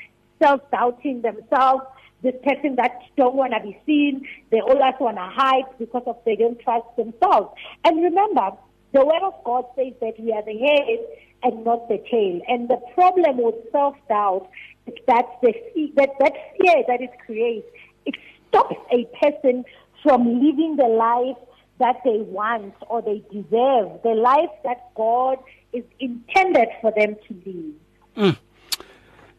self-doubting 0.42 1.22
themselves, 1.22 1.84
this 2.22 2.34
person 2.42 2.76
that 2.76 3.00
don't 3.16 3.34
want 3.34 3.52
to 3.52 3.60
be 3.60 3.78
seen. 3.86 4.26
They 4.50 4.60
always 4.60 4.94
want 4.98 5.16
to 5.16 5.22
hide 5.22 5.64
because 5.78 6.02
of 6.06 6.16
they 6.24 6.36
don't 6.36 6.58
trust 6.60 6.86
themselves. 6.96 7.54
And 7.84 8.02
remember, 8.02 8.50
the 8.92 9.04
word 9.04 9.22
of 9.22 9.34
God 9.44 9.66
says 9.76 9.92
that 10.00 10.18
we 10.18 10.32
are 10.32 10.42
the 10.44 10.58
head 10.58 10.98
and 11.42 11.64
not 11.64 11.88
the 11.88 11.98
tail. 12.10 12.40
And 12.48 12.68
the 12.68 12.80
problem 12.94 13.38
with 13.38 13.56
self-doubt 13.70 14.48
is 14.86 14.94
that 15.06 15.26
the 15.42 15.52
that, 15.96 16.10
that 16.20 16.32
fear 16.58 16.82
that 16.88 17.00
it 17.00 17.10
creates, 17.26 17.66
it 18.06 18.14
stops 18.54 18.76
a 18.92 19.04
person 19.20 19.64
from 20.02 20.40
living 20.40 20.76
the 20.76 20.86
life 20.86 21.36
that 21.78 21.96
they 22.04 22.18
want 22.18 22.74
or 22.88 23.02
they 23.02 23.22
deserve, 23.32 24.00
the 24.02 24.14
life 24.14 24.50
that 24.62 24.94
God 24.94 25.38
is 25.72 25.82
intended 25.98 26.68
for 26.80 26.92
them 26.92 27.16
to 27.26 27.34
live. 27.44 28.36
Mm. 28.36 28.38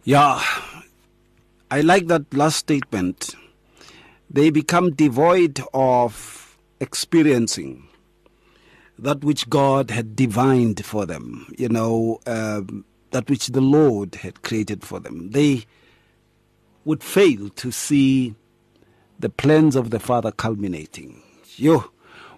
Yeah, 0.04 0.44
I 1.72 1.82
like 1.82 2.08
that 2.08 2.34
last 2.34 2.58
statement. 2.58 3.36
They 4.30 4.50
become 4.50 4.92
devoid 4.92 5.62
of 5.74 6.58
experiencing 6.82 7.88
that 9.00 9.24
which 9.24 9.50
God 9.50 9.92
had 9.92 10.16
divined 10.16 10.84
for 10.84 11.06
them, 11.06 11.54
you 11.58 11.70
know, 11.70 12.20
um, 12.28 12.84
that 13.12 13.30
which 13.30 13.48
the 13.48 13.62
Lord 13.62 14.16
had 14.16 14.42
created 14.42 14.84
for 14.84 15.00
them. 15.00 15.32
They 15.32 15.66
would 16.84 17.02
fail 17.02 17.50
to 17.50 17.72
see 17.72 18.36
the 19.20 19.30
plans 19.30 19.76
of 19.76 19.90
the 19.90 20.00
Father 20.00 20.32
culminating. 20.32 21.22
Yo, 21.56 21.86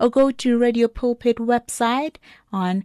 or 0.00 0.10
go 0.10 0.30
to 0.30 0.58
Radio 0.58 0.88
Pulpit 0.88 1.38
website 1.38 2.16
on 2.52 2.84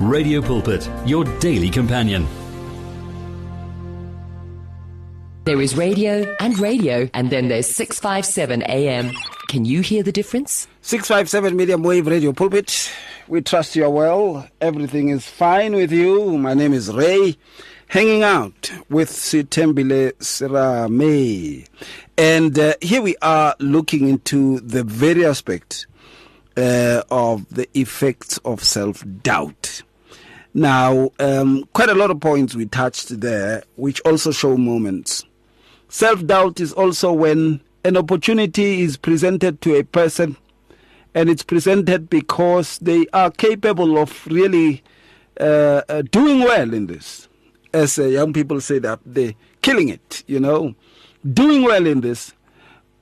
Radio 0.00 0.42
Pulpit, 0.42 0.90
your 1.06 1.24
daily 1.38 1.70
companion. 1.70 2.26
There 5.44 5.60
is 5.60 5.76
radio 5.76 6.34
and 6.40 6.58
radio, 6.58 7.08
and 7.14 7.30
then 7.30 7.46
there's 7.46 7.68
657 7.68 8.62
AM. 8.62 9.12
Can 9.48 9.64
you 9.64 9.82
hear 9.82 10.02
the 10.02 10.10
difference? 10.10 10.66
657 10.82 11.56
medium 11.56 11.84
wave 11.84 12.08
radio 12.08 12.32
pulpit. 12.32 12.90
We 13.28 13.40
trust 13.40 13.76
you 13.76 13.84
are 13.84 13.90
well. 13.90 14.48
Everything 14.60 15.10
is 15.10 15.28
fine 15.28 15.74
with 15.76 15.92
you. 15.92 16.38
My 16.38 16.54
name 16.54 16.72
is 16.72 16.92
Ray, 16.92 17.36
hanging 17.86 18.24
out 18.24 18.72
with 18.90 19.10
Sthembile 19.10 20.12
Serame. 20.14 21.68
And 22.18 22.58
uh, 22.58 22.74
here 22.80 23.00
we 23.00 23.14
are 23.22 23.54
looking 23.60 24.08
into 24.08 24.58
the 24.58 24.82
very 24.82 25.24
aspect 25.24 25.86
uh, 26.56 27.02
of 27.10 27.48
the 27.48 27.68
effects 27.78 28.38
of 28.38 28.62
self 28.62 29.04
doubt. 29.22 29.82
Now, 30.52 31.10
um, 31.18 31.64
quite 31.72 31.88
a 31.88 31.94
lot 31.94 32.10
of 32.10 32.20
points 32.20 32.54
we 32.54 32.66
touched 32.66 33.20
there, 33.20 33.64
which 33.76 34.00
also 34.02 34.30
show 34.30 34.56
moments. 34.56 35.24
Self 35.88 36.24
doubt 36.26 36.60
is 36.60 36.72
also 36.72 37.12
when 37.12 37.60
an 37.84 37.96
opportunity 37.96 38.80
is 38.82 38.96
presented 38.96 39.60
to 39.62 39.76
a 39.76 39.84
person 39.84 40.36
and 41.14 41.30
it's 41.30 41.42
presented 41.42 42.10
because 42.10 42.78
they 42.78 43.06
are 43.12 43.30
capable 43.30 43.98
of 43.98 44.26
really 44.26 44.82
uh, 45.40 45.82
uh, 45.88 46.02
doing 46.10 46.40
well 46.40 46.74
in 46.74 46.86
this. 46.86 47.28
As 47.72 47.98
uh, 47.98 48.04
young 48.04 48.32
people 48.32 48.60
say 48.60 48.78
that 48.80 49.00
they're 49.04 49.34
killing 49.62 49.88
it, 49.88 50.24
you 50.26 50.40
know, 50.40 50.74
doing 51.32 51.62
well 51.62 51.86
in 51.86 52.00
this. 52.00 52.32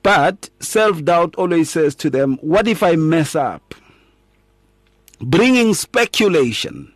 But 0.03 0.49
self 0.59 1.03
doubt 1.03 1.35
always 1.35 1.69
says 1.69 1.95
to 1.95 2.09
them, 2.09 2.37
What 2.41 2.67
if 2.67 2.83
I 2.83 2.95
mess 2.95 3.35
up? 3.35 3.73
Bringing 5.19 5.73
speculation 5.73 6.93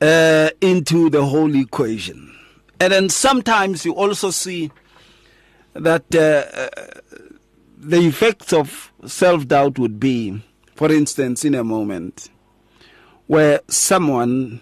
uh, 0.00 0.50
into 0.60 1.08
the 1.08 1.24
whole 1.24 1.54
equation. 1.56 2.28
And 2.78 2.92
then 2.92 3.08
sometimes 3.08 3.84
you 3.84 3.94
also 3.94 4.30
see 4.30 4.70
that 5.72 6.02
uh, 6.14 6.68
the 7.78 8.06
effects 8.06 8.52
of 8.52 8.92
self 9.06 9.48
doubt 9.48 9.78
would 9.78 9.98
be, 9.98 10.42
for 10.74 10.92
instance, 10.92 11.44
in 11.44 11.54
a 11.54 11.64
moment 11.64 12.28
where 13.26 13.60
someone 13.68 14.60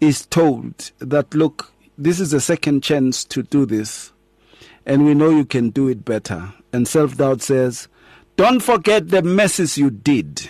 is 0.00 0.26
told 0.26 0.92
that, 0.98 1.34
look, 1.34 1.72
this 1.96 2.20
is 2.20 2.32
a 2.32 2.40
second 2.40 2.82
chance 2.82 3.24
to 3.24 3.42
do 3.42 3.66
this, 3.66 4.12
and 4.86 5.04
we 5.04 5.14
know 5.14 5.30
you 5.30 5.44
can 5.44 5.70
do 5.70 5.88
it 5.88 6.04
better. 6.04 6.52
And 6.72 6.86
self 6.86 7.16
doubt 7.16 7.42
says, 7.42 7.88
don't 8.36 8.60
forget 8.60 9.08
the 9.08 9.22
messes 9.22 9.78
you 9.78 9.90
did 9.90 10.48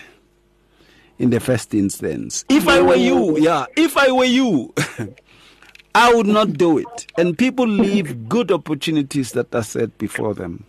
in 1.17 1.29
the 1.29 1.39
first 1.39 1.73
instance. 1.73 2.43
If 2.49 2.67
I 2.67 2.81
were 2.81 2.95
you, 2.95 3.37
yeah, 3.37 3.65
if 3.77 3.95
I 3.95 4.11
were 4.11 4.25
you, 4.25 4.73
I 5.95 6.13
would 6.13 6.27
not 6.27 6.53
do 6.53 6.77
it. 6.77 7.07
And 7.17 7.37
people 7.37 7.67
leave 7.67 8.27
good 8.27 8.51
opportunities 8.51 9.31
that 9.33 9.53
are 9.53 9.63
set 9.63 9.97
before 9.97 10.33
them. 10.33 10.65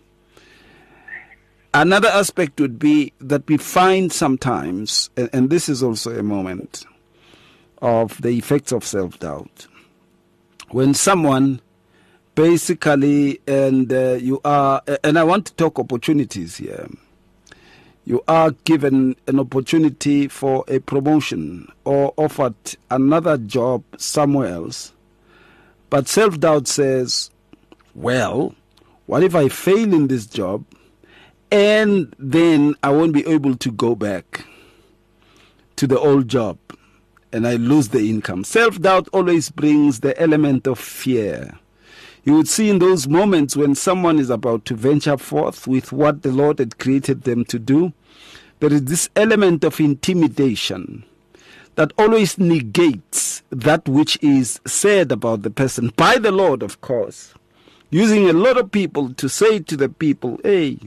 Another 1.75 2.09
aspect 2.09 2.61
would 2.61 2.79
be 2.79 3.13
that 3.21 3.47
we 3.49 3.57
find 3.57 4.13
sometimes, 4.13 5.11
and, 5.17 5.29
and 5.33 5.51
this 5.51 5.69
is 5.69 5.83
also 5.83 6.17
a 6.19 6.23
moment 6.23 6.87
of 7.83 8.21
the 8.23 8.31
effects 8.31 8.73
of 8.73 8.85
self 8.85 9.19
doubt, 9.19 9.67
when 10.71 10.95
someone 10.95 11.61
basically, 12.37 13.41
and 13.49 13.93
uh, 13.93 14.13
you 14.21 14.41
are, 14.45 14.81
and 15.03 15.19
I 15.19 15.25
want 15.25 15.47
to 15.47 15.55
talk 15.55 15.81
opportunities 15.81 16.59
here. 16.59 16.87
You 18.05 18.23
are 18.29 18.53
given 18.63 19.17
an 19.27 19.41
opportunity 19.41 20.29
for 20.29 20.65
a 20.69 20.79
promotion 20.79 21.67
or 21.85 22.15
offered 22.17 22.55
another 22.89 23.37
job 23.37 23.83
somewhere 23.97 24.53
else, 24.53 24.93
but 25.91 26.07
self 26.07 26.39
doubt 26.39 26.69
says, 26.69 27.31
well, 27.97 28.55
what 29.07 29.25
if 29.25 29.35
I 29.35 29.49
fail 29.49 29.93
in 29.93 30.07
this 30.07 30.27
job 30.27 30.65
and 31.51 32.15
then 32.19 32.77
I 32.83 32.91
won't 32.91 33.13
be 33.13 33.27
able 33.27 33.57
to 33.57 33.73
go 33.73 33.95
back 33.97 34.45
to 35.77 35.87
the 35.87 35.99
old 35.99 36.29
job 36.29 36.59
and 37.33 37.49
I 37.49 37.55
lose 37.55 37.89
the 37.89 38.09
income? 38.11 38.45
Self 38.45 38.81
doubt 38.81 39.09
always 39.13 39.51
brings 39.51 40.01
the 40.01 40.21
element 40.21 40.67
of 40.69 40.79
fear. 40.79 41.59
You 42.27 42.35
would 42.35 42.49
see 42.49 42.69
in 42.69 42.79
those 42.79 43.09
moments 43.09 43.57
when 43.57 43.75
someone 43.75 44.19
is 44.19 44.29
about 44.29 44.67
to 44.67 44.75
venture 44.75 45.17
forth 45.17 45.67
with 45.67 45.91
what 45.91 46.21
the 46.21 46.33
Lord 46.33 46.59
had 46.59 46.79
created 46.79 47.23
them 47.23 47.47
to 47.47 47.59
do, 47.59 47.95
there 48.61 48.73
is 48.73 48.85
this 48.85 49.09
element 49.17 49.65
of 49.65 49.81
intimidation 49.81 51.05
that 51.77 51.93
always 51.97 52.37
negates 52.37 53.43
that 53.49 53.89
which 53.89 54.19
is 54.23 54.61
said 54.67 55.11
about 55.11 55.41
the 55.41 55.51
person 55.51 55.93
by 55.97 56.19
the 56.19 56.33
Lord, 56.33 56.63
of 56.63 56.83
course 56.83 57.33
using 57.91 58.29
a 58.29 58.33
lot 58.33 58.59
of 58.59 58.71
people 58.71 59.15
to 59.15 59.29
say 59.29 59.59
to 59.61 59.77
the 59.77 59.89
people, 59.89 60.41
hey, 60.43 60.79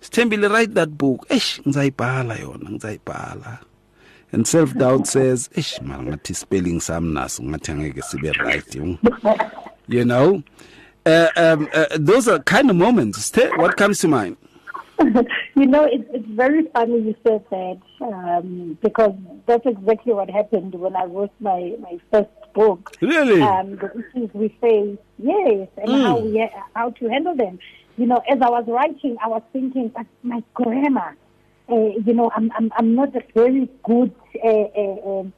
Sthembile, 0.00 0.50
write 0.50 0.74
that 0.74 0.98
book. 0.98 1.26
Eish, 1.28 1.62
ngizayibhala 1.62 2.36
yona, 2.36 2.70
ngizayibhala. 2.70 3.60
And 4.32 4.48
self-doubt 4.48 5.06
says, 5.14 5.48
eish, 5.54 5.80
man, 5.80 6.06
ngathi 6.06 6.34
spelling 6.34 6.80
sam 6.80 7.12
naso, 7.12 7.42
ngathi 7.42 7.70
angeke 7.72 8.02
sibe 8.02 8.32
right. 8.38 9.68
You 9.86 10.04
know? 10.04 10.42
Uh, 11.04 11.28
um, 11.36 11.68
uh, 11.74 11.86
those 11.96 12.28
are 12.28 12.38
kind 12.40 12.70
of 12.70 12.76
moments. 12.76 13.32
What 13.56 13.76
comes 13.76 13.98
to 14.00 14.08
mind? 14.08 14.36
you 15.56 15.66
know, 15.66 15.84
it's, 15.84 16.04
it's 16.12 16.28
very 16.28 16.66
funny 16.72 17.00
you 17.00 17.16
said 17.26 17.44
that 17.50 17.80
um, 18.00 18.78
because 18.82 19.14
that's 19.46 19.66
exactly 19.66 20.12
what 20.12 20.30
happened 20.30 20.74
when 20.74 20.94
I 20.94 21.04
wrote 21.04 21.32
my, 21.40 21.74
my 21.80 21.98
first 22.10 22.30
book. 22.54 22.96
Really? 23.00 23.42
Um, 23.42 23.76
the 23.76 23.90
issues 23.92 24.30
we 24.32 24.48
face, 24.60 24.98
yes, 25.18 25.68
and 25.76 25.88
mm. 25.88 26.02
how 26.02 26.20
we 26.20 26.50
how 26.74 26.90
to 26.90 27.08
handle 27.08 27.34
them. 27.34 27.58
You 27.96 28.06
know, 28.06 28.22
as 28.30 28.40
I 28.40 28.48
was 28.48 28.64
writing, 28.68 29.16
I 29.22 29.28
was 29.28 29.42
thinking, 29.52 29.88
but 29.88 30.06
my 30.22 30.42
grammar, 30.54 31.16
uh, 31.68 31.74
you 31.74 32.14
know, 32.14 32.30
I'm 32.36 32.52
I'm 32.56 32.70
I'm 32.76 32.94
not 32.94 33.14
a 33.16 33.22
very 33.34 33.68
good, 33.84 34.14
uh, 34.44 34.48
uh, 34.48 35.20
um, 35.20 35.32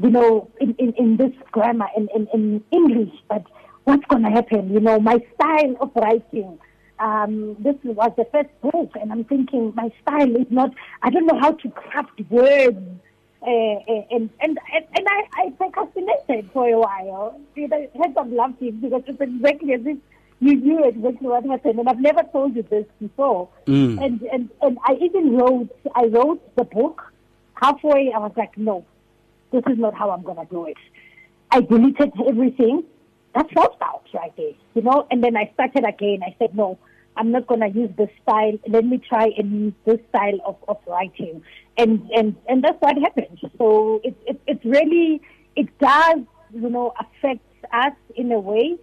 you 0.00 0.10
know, 0.10 0.50
in, 0.60 0.74
in, 0.78 0.92
in 0.94 1.16
this 1.16 1.32
grammar 1.50 1.88
in, 1.96 2.08
in, 2.14 2.28
in 2.32 2.64
English, 2.70 3.12
but 3.28 3.44
what's 3.88 4.06
going 4.06 4.22
to 4.22 4.30
happen? 4.30 4.72
You 4.72 4.80
know, 4.80 5.00
my 5.00 5.18
style 5.34 5.76
of 5.80 5.90
writing 5.94 6.58
um, 7.00 7.56
this 7.60 7.76
was 7.84 8.12
the 8.16 8.26
first 8.32 8.48
book, 8.60 8.92
and 9.00 9.12
I'm 9.12 9.24
thinking 9.24 9.72
my 9.74 9.92
style 10.02 10.34
is 10.36 10.46
not. 10.50 10.70
I 11.02 11.10
don't 11.10 11.26
know 11.26 11.38
how 11.38 11.52
to 11.52 11.70
craft 11.70 12.20
words, 12.28 12.76
uh, 13.42 13.46
uh 13.46 14.04
and 14.10 14.30
and 14.40 14.58
and, 14.74 14.84
and 14.96 15.06
I, 15.08 15.22
I 15.34 15.50
procrastinated 15.50 16.50
for 16.52 16.68
a 16.68 16.78
while. 16.78 17.40
You 17.54 17.68
know, 17.68 17.88
heads 18.00 18.16
up 18.16 18.26
laughing 18.30 18.80
because 18.80 19.02
it's 19.06 19.20
exactly 19.20 19.74
as 19.74 19.80
if 19.84 19.98
you 20.40 20.56
knew 20.56 20.84
exactly 20.84 21.28
what 21.28 21.44
happened, 21.46 21.78
and 21.78 21.88
I've 21.88 22.00
never 22.00 22.22
told 22.32 22.56
you 22.56 22.62
this 22.62 22.86
before. 23.00 23.48
Mm. 23.66 24.04
And 24.04 24.22
and 24.22 24.50
and 24.62 24.78
I 24.84 24.94
even 24.94 25.36
wrote. 25.36 25.68
I 25.94 26.06
wrote 26.06 26.56
the 26.56 26.64
book. 26.64 27.02
Halfway, 27.54 28.12
I 28.14 28.18
was 28.18 28.30
like, 28.36 28.56
no, 28.56 28.84
this 29.50 29.64
is 29.68 29.78
not 29.78 29.92
how 29.92 30.10
I'm 30.10 30.22
gonna 30.22 30.46
do 30.48 30.66
it. 30.66 30.76
I 31.50 31.60
deleted 31.60 32.12
everything. 32.28 32.84
That's 33.34 33.52
self 33.54 33.78
doubt 33.78 34.04
right 34.14 34.32
there, 34.36 34.52
you 34.74 34.82
know. 34.82 35.06
And 35.10 35.22
then 35.22 35.36
I 35.36 35.50
started 35.54 35.84
again. 35.84 36.20
I 36.24 36.34
said, 36.38 36.54
no, 36.56 36.78
I'm 37.16 37.30
not 37.30 37.46
going 37.46 37.60
to 37.60 37.68
use 37.68 37.90
this 37.96 38.10
style. 38.22 38.58
Let 38.68 38.84
me 38.84 38.98
try 38.98 39.26
and 39.36 39.52
use 39.64 39.72
this 39.84 39.98
style 40.08 40.38
of, 40.46 40.56
of 40.68 40.78
writing. 40.86 41.42
And, 41.76 42.08
and, 42.14 42.36
and 42.48 42.62
that's 42.62 42.80
what 42.80 42.96
happened. 42.96 43.38
So 43.58 44.00
it, 44.04 44.16
it, 44.26 44.40
it 44.46 44.60
really, 44.64 45.20
it 45.56 45.66
does, 45.78 46.20
you 46.54 46.70
know, 46.70 46.94
affect 46.98 47.44
us 47.72 47.92
in 48.16 48.32
a 48.32 48.40
way. 48.40 48.76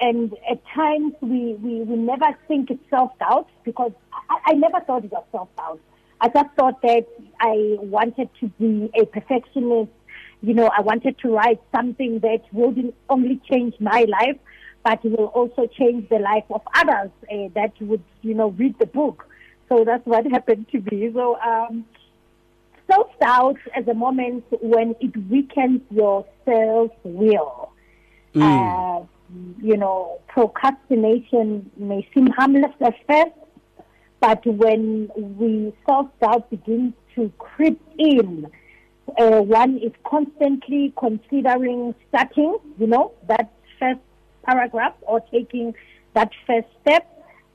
And 0.00 0.34
at 0.50 0.62
times 0.74 1.14
we, 1.20 1.54
we, 1.54 1.80
we 1.80 1.96
never 1.96 2.26
think 2.48 2.70
it's 2.70 2.82
self-doubt 2.88 3.48
because 3.64 3.92
I, 4.30 4.38
I 4.46 4.52
never 4.54 4.80
thought 4.80 5.04
it 5.04 5.12
was 5.12 5.24
self-doubt. 5.30 5.80
I 6.22 6.28
just 6.28 6.54
thought 6.56 6.80
that 6.82 7.06
I 7.40 7.76
wanted 7.80 8.28
to 8.40 8.48
be 8.58 8.90
a 8.94 9.04
perfectionist. 9.06 9.90
You 10.42 10.54
know, 10.54 10.70
I 10.76 10.80
wanted 10.80 11.18
to 11.18 11.28
write 11.28 11.60
something 11.74 12.20
that 12.20 12.42
wouldn't 12.52 12.94
only 13.08 13.40
change 13.50 13.74
my 13.78 14.06
life, 14.08 14.38
but 14.82 15.04
will 15.04 15.26
also 15.26 15.66
change 15.66 16.08
the 16.08 16.18
life 16.18 16.44
of 16.50 16.62
others 16.74 17.10
uh, 17.30 17.48
that 17.54 17.72
would, 17.80 18.02
you 18.22 18.34
know, 18.34 18.48
read 18.50 18.78
the 18.78 18.86
book. 18.86 19.26
So 19.68 19.84
that's 19.84 20.04
what 20.06 20.26
happened 20.30 20.66
to 20.72 20.80
me. 20.80 21.10
So 21.12 21.38
um, 21.40 21.84
self-doubt 22.90 23.58
is 23.78 23.88
a 23.88 23.94
moment 23.94 24.44
when 24.60 24.94
it 25.00 25.16
weakens 25.28 25.80
your 25.90 26.26
self-will. 26.44 27.72
Mm. 28.34 28.42
Uh, 28.42 29.06
you 29.62 29.76
know, 29.76 30.20
procrastination 30.28 31.70
may 31.76 32.08
seem 32.14 32.28
harmless 32.28 32.72
at 32.80 32.94
first, 33.06 33.84
but 34.20 34.44
when 34.44 35.10
we 35.16 35.72
self-doubt 35.86 36.50
begins 36.50 36.94
to 37.14 37.32
creep 37.38 37.80
in, 37.98 38.50
uh, 39.18 39.40
one 39.42 39.78
is 39.78 39.92
constantly 40.04 40.92
considering 40.98 41.94
starting, 42.08 42.58
you 42.78 42.86
know, 42.86 43.12
that 43.28 43.50
first 43.78 44.00
paragraph 44.42 44.94
or 45.02 45.20
taking 45.32 45.74
that 46.14 46.30
first 46.46 46.68
step, 46.82 47.06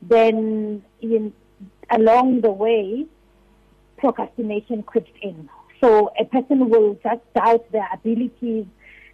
then 0.02 0.84
in, 1.02 1.34
along 1.90 2.42
the 2.42 2.52
way, 2.52 3.06
procrastination 3.98 4.84
creeps 4.84 5.12
in. 5.22 5.50
So 5.82 6.12
a 6.20 6.26
person 6.26 6.70
will 6.70 6.98
just 7.04 7.22
doubt 7.34 7.72
their 7.72 7.88
abilities, 7.94 8.66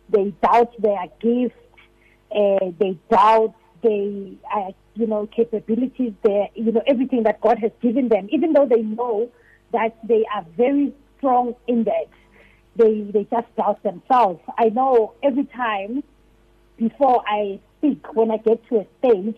they 0.09 0.33
doubt 0.43 0.73
their 0.81 1.05
gifts, 1.19 1.55
uh, 2.35 2.71
they 2.79 2.97
doubt 3.09 3.55
their, 3.81 4.31
uh, 4.55 4.71
you 4.95 5.07
know, 5.07 5.27
capabilities, 5.27 6.13
their, 6.23 6.47
you 6.55 6.71
know, 6.71 6.83
everything 6.87 7.23
that 7.23 7.41
God 7.41 7.57
has 7.59 7.71
given 7.81 8.09
them, 8.09 8.27
even 8.31 8.53
though 8.53 8.67
they 8.67 8.81
know 8.81 9.29
that 9.71 9.97
they 10.07 10.25
are 10.33 10.45
very 10.57 10.93
strong 11.17 11.55
in 11.67 11.83
that. 11.85 12.09
They, 12.75 13.01
they 13.01 13.25
just 13.25 13.53
doubt 13.55 13.83
themselves. 13.83 14.41
I 14.57 14.69
know 14.69 15.13
every 15.21 15.45
time 15.45 16.03
before 16.77 17.23
I 17.27 17.59
speak, 17.77 18.01
when 18.13 18.31
I 18.31 18.37
get 18.37 18.65
to 18.69 18.79
a 18.79 18.85
stage, 18.99 19.35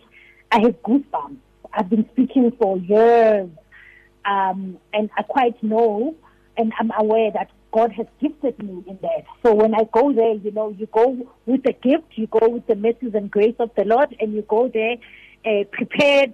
I 0.52 0.60
have 0.60 0.82
goosebumps. 0.82 1.36
I've 1.72 1.90
been 1.90 2.08
speaking 2.12 2.52
for 2.60 2.78
years, 2.78 3.50
um, 4.24 4.78
and 4.92 5.10
I 5.18 5.22
quite 5.22 5.60
know 5.62 6.14
and 6.56 6.72
I'm 6.78 6.92
aware 6.96 7.30
that 7.32 7.50
God 7.72 7.92
has 7.92 8.06
gifted 8.20 8.58
me 8.62 8.84
in 8.86 8.98
that. 9.02 9.24
So 9.42 9.54
when 9.54 9.74
I 9.74 9.84
go 9.92 10.12
there, 10.12 10.34
you 10.34 10.52
know, 10.52 10.70
you 10.70 10.86
go 10.86 11.26
with 11.46 11.64
the 11.64 11.72
gift, 11.72 12.12
you 12.12 12.26
go 12.28 12.48
with 12.48 12.66
the 12.66 12.76
mercies 12.76 13.14
and 13.14 13.30
grace 13.30 13.56
of 13.58 13.70
the 13.76 13.84
Lord, 13.84 14.14
and 14.20 14.32
you 14.32 14.42
go 14.42 14.68
there 14.68 14.96
uh, 15.44 15.64
prepared 15.72 16.32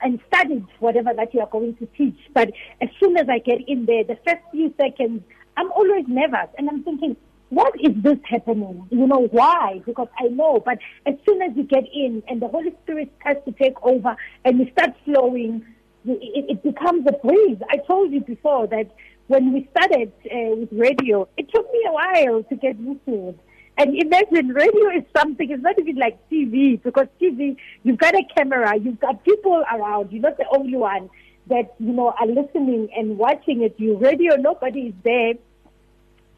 and 0.00 0.20
studied 0.28 0.66
whatever 0.78 1.12
that 1.14 1.34
you 1.34 1.40
are 1.40 1.48
going 1.48 1.74
to 1.76 1.86
teach. 1.86 2.18
But 2.32 2.52
as 2.80 2.88
soon 3.00 3.16
as 3.16 3.28
I 3.28 3.38
get 3.38 3.68
in 3.68 3.86
there, 3.86 4.04
the 4.04 4.18
first 4.24 4.42
few 4.52 4.72
seconds, 4.76 5.22
I'm 5.56 5.70
always 5.72 6.04
nervous, 6.06 6.48
and 6.58 6.68
I'm 6.68 6.82
thinking, 6.82 7.16
what 7.48 7.74
is 7.80 7.92
this 8.02 8.18
happening? 8.24 8.86
You 8.90 9.06
know, 9.06 9.28
why? 9.30 9.80
Because 9.86 10.08
I 10.18 10.28
know, 10.28 10.60
but 10.64 10.78
as 11.06 11.14
soon 11.24 11.42
as 11.42 11.56
you 11.56 11.62
get 11.62 11.84
in 11.92 12.22
and 12.28 12.42
the 12.42 12.48
Holy 12.48 12.74
Spirit 12.82 13.12
starts 13.20 13.44
to 13.44 13.52
take 13.52 13.80
over 13.82 14.16
and 14.44 14.58
you 14.58 14.70
start 14.72 14.90
flowing, 15.04 15.64
it, 16.04 16.50
it 16.50 16.62
becomes 16.62 17.06
a 17.06 17.12
breeze. 17.12 17.58
I 17.70 17.76
told 17.78 18.12
you 18.12 18.20
before 18.20 18.66
that 18.68 18.90
when 19.28 19.52
we 19.52 19.68
started 19.70 20.12
uh, 20.24 20.56
with 20.56 20.68
radio, 20.72 21.28
it 21.36 21.48
took 21.52 21.72
me 21.72 21.84
a 21.88 21.92
while 21.92 22.42
to 22.44 22.56
get 22.56 22.78
used 22.78 23.04
to 23.06 23.28
it. 23.28 23.38
And 23.78 23.94
imagine 23.94 24.48
radio 24.48 24.90
is 24.90 25.04
something, 25.16 25.50
it's 25.50 25.62
not 25.62 25.78
even 25.78 25.96
like 25.96 26.18
TV, 26.30 26.82
because 26.82 27.06
TV, 27.20 27.56
you've 27.82 27.98
got 27.98 28.14
a 28.14 28.22
camera, 28.34 28.76
you've 28.76 28.98
got 28.98 29.22
people 29.22 29.62
around, 29.70 30.10
you're 30.10 30.22
not 30.22 30.38
the 30.38 30.46
only 30.50 30.76
one 30.76 31.10
that, 31.48 31.74
you 31.78 31.92
know, 31.92 32.14
are 32.18 32.26
listening 32.26 32.88
and 32.96 33.18
watching 33.18 33.62
it. 33.62 33.74
You 33.78 33.98
radio, 33.98 34.36
nobody 34.36 34.88
is 34.88 34.94
there 35.04 35.34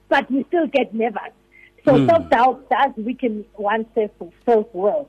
but 0.08 0.30
we 0.30 0.44
still 0.48 0.66
get 0.66 0.94
nervous. 0.94 1.32
So 1.84 1.94
mm. 1.94 2.08
self 2.08 2.30
doubt 2.30 2.68
does 2.70 2.92
weaken 2.96 3.44
one's 3.56 3.86
self 3.94 4.66
will. 4.72 5.08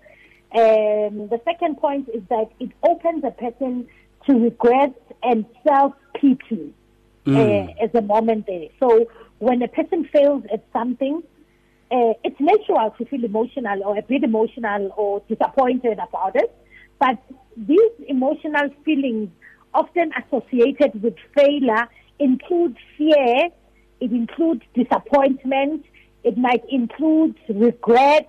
Um, 0.51 1.27
the 1.29 1.39
second 1.45 1.77
point 1.77 2.09
is 2.13 2.23
that 2.29 2.49
it 2.59 2.71
opens 2.83 3.23
a 3.23 3.31
person 3.31 3.88
to 4.27 4.33
regret 4.33 4.95
and 5.23 5.45
self 5.67 5.93
pity 6.15 6.73
mm. 7.25 7.35
uh, 7.35 7.73
as 7.83 7.93
a 7.93 8.01
moment 8.01 8.47
there. 8.47 8.67
So 8.79 9.07
when 9.39 9.62
a 9.62 9.67
person 9.67 10.07
fails 10.12 10.43
at 10.51 10.63
something, 10.73 11.23
uh, 11.91 12.13
it's 12.23 12.39
natural 12.39 12.91
to 12.97 13.05
feel 13.05 13.23
emotional 13.23 13.83
or 13.83 13.97
a 13.97 14.01
bit 14.01 14.23
emotional 14.23 14.93
or 14.95 15.21
disappointed 15.27 15.99
about 15.99 16.35
it. 16.35 16.55
But 16.99 17.17
these 17.57 17.91
emotional 18.07 18.69
feelings, 18.85 19.29
often 19.73 20.12
associated 20.23 21.01
with 21.01 21.15
failure, 21.35 21.88
include 22.19 22.77
fear 22.97 23.49
it 23.99 24.12
includes 24.12 24.62
disappointment. 24.73 25.85
It 26.23 26.38
might 26.38 26.63
include 26.69 27.35
regret, 27.47 28.27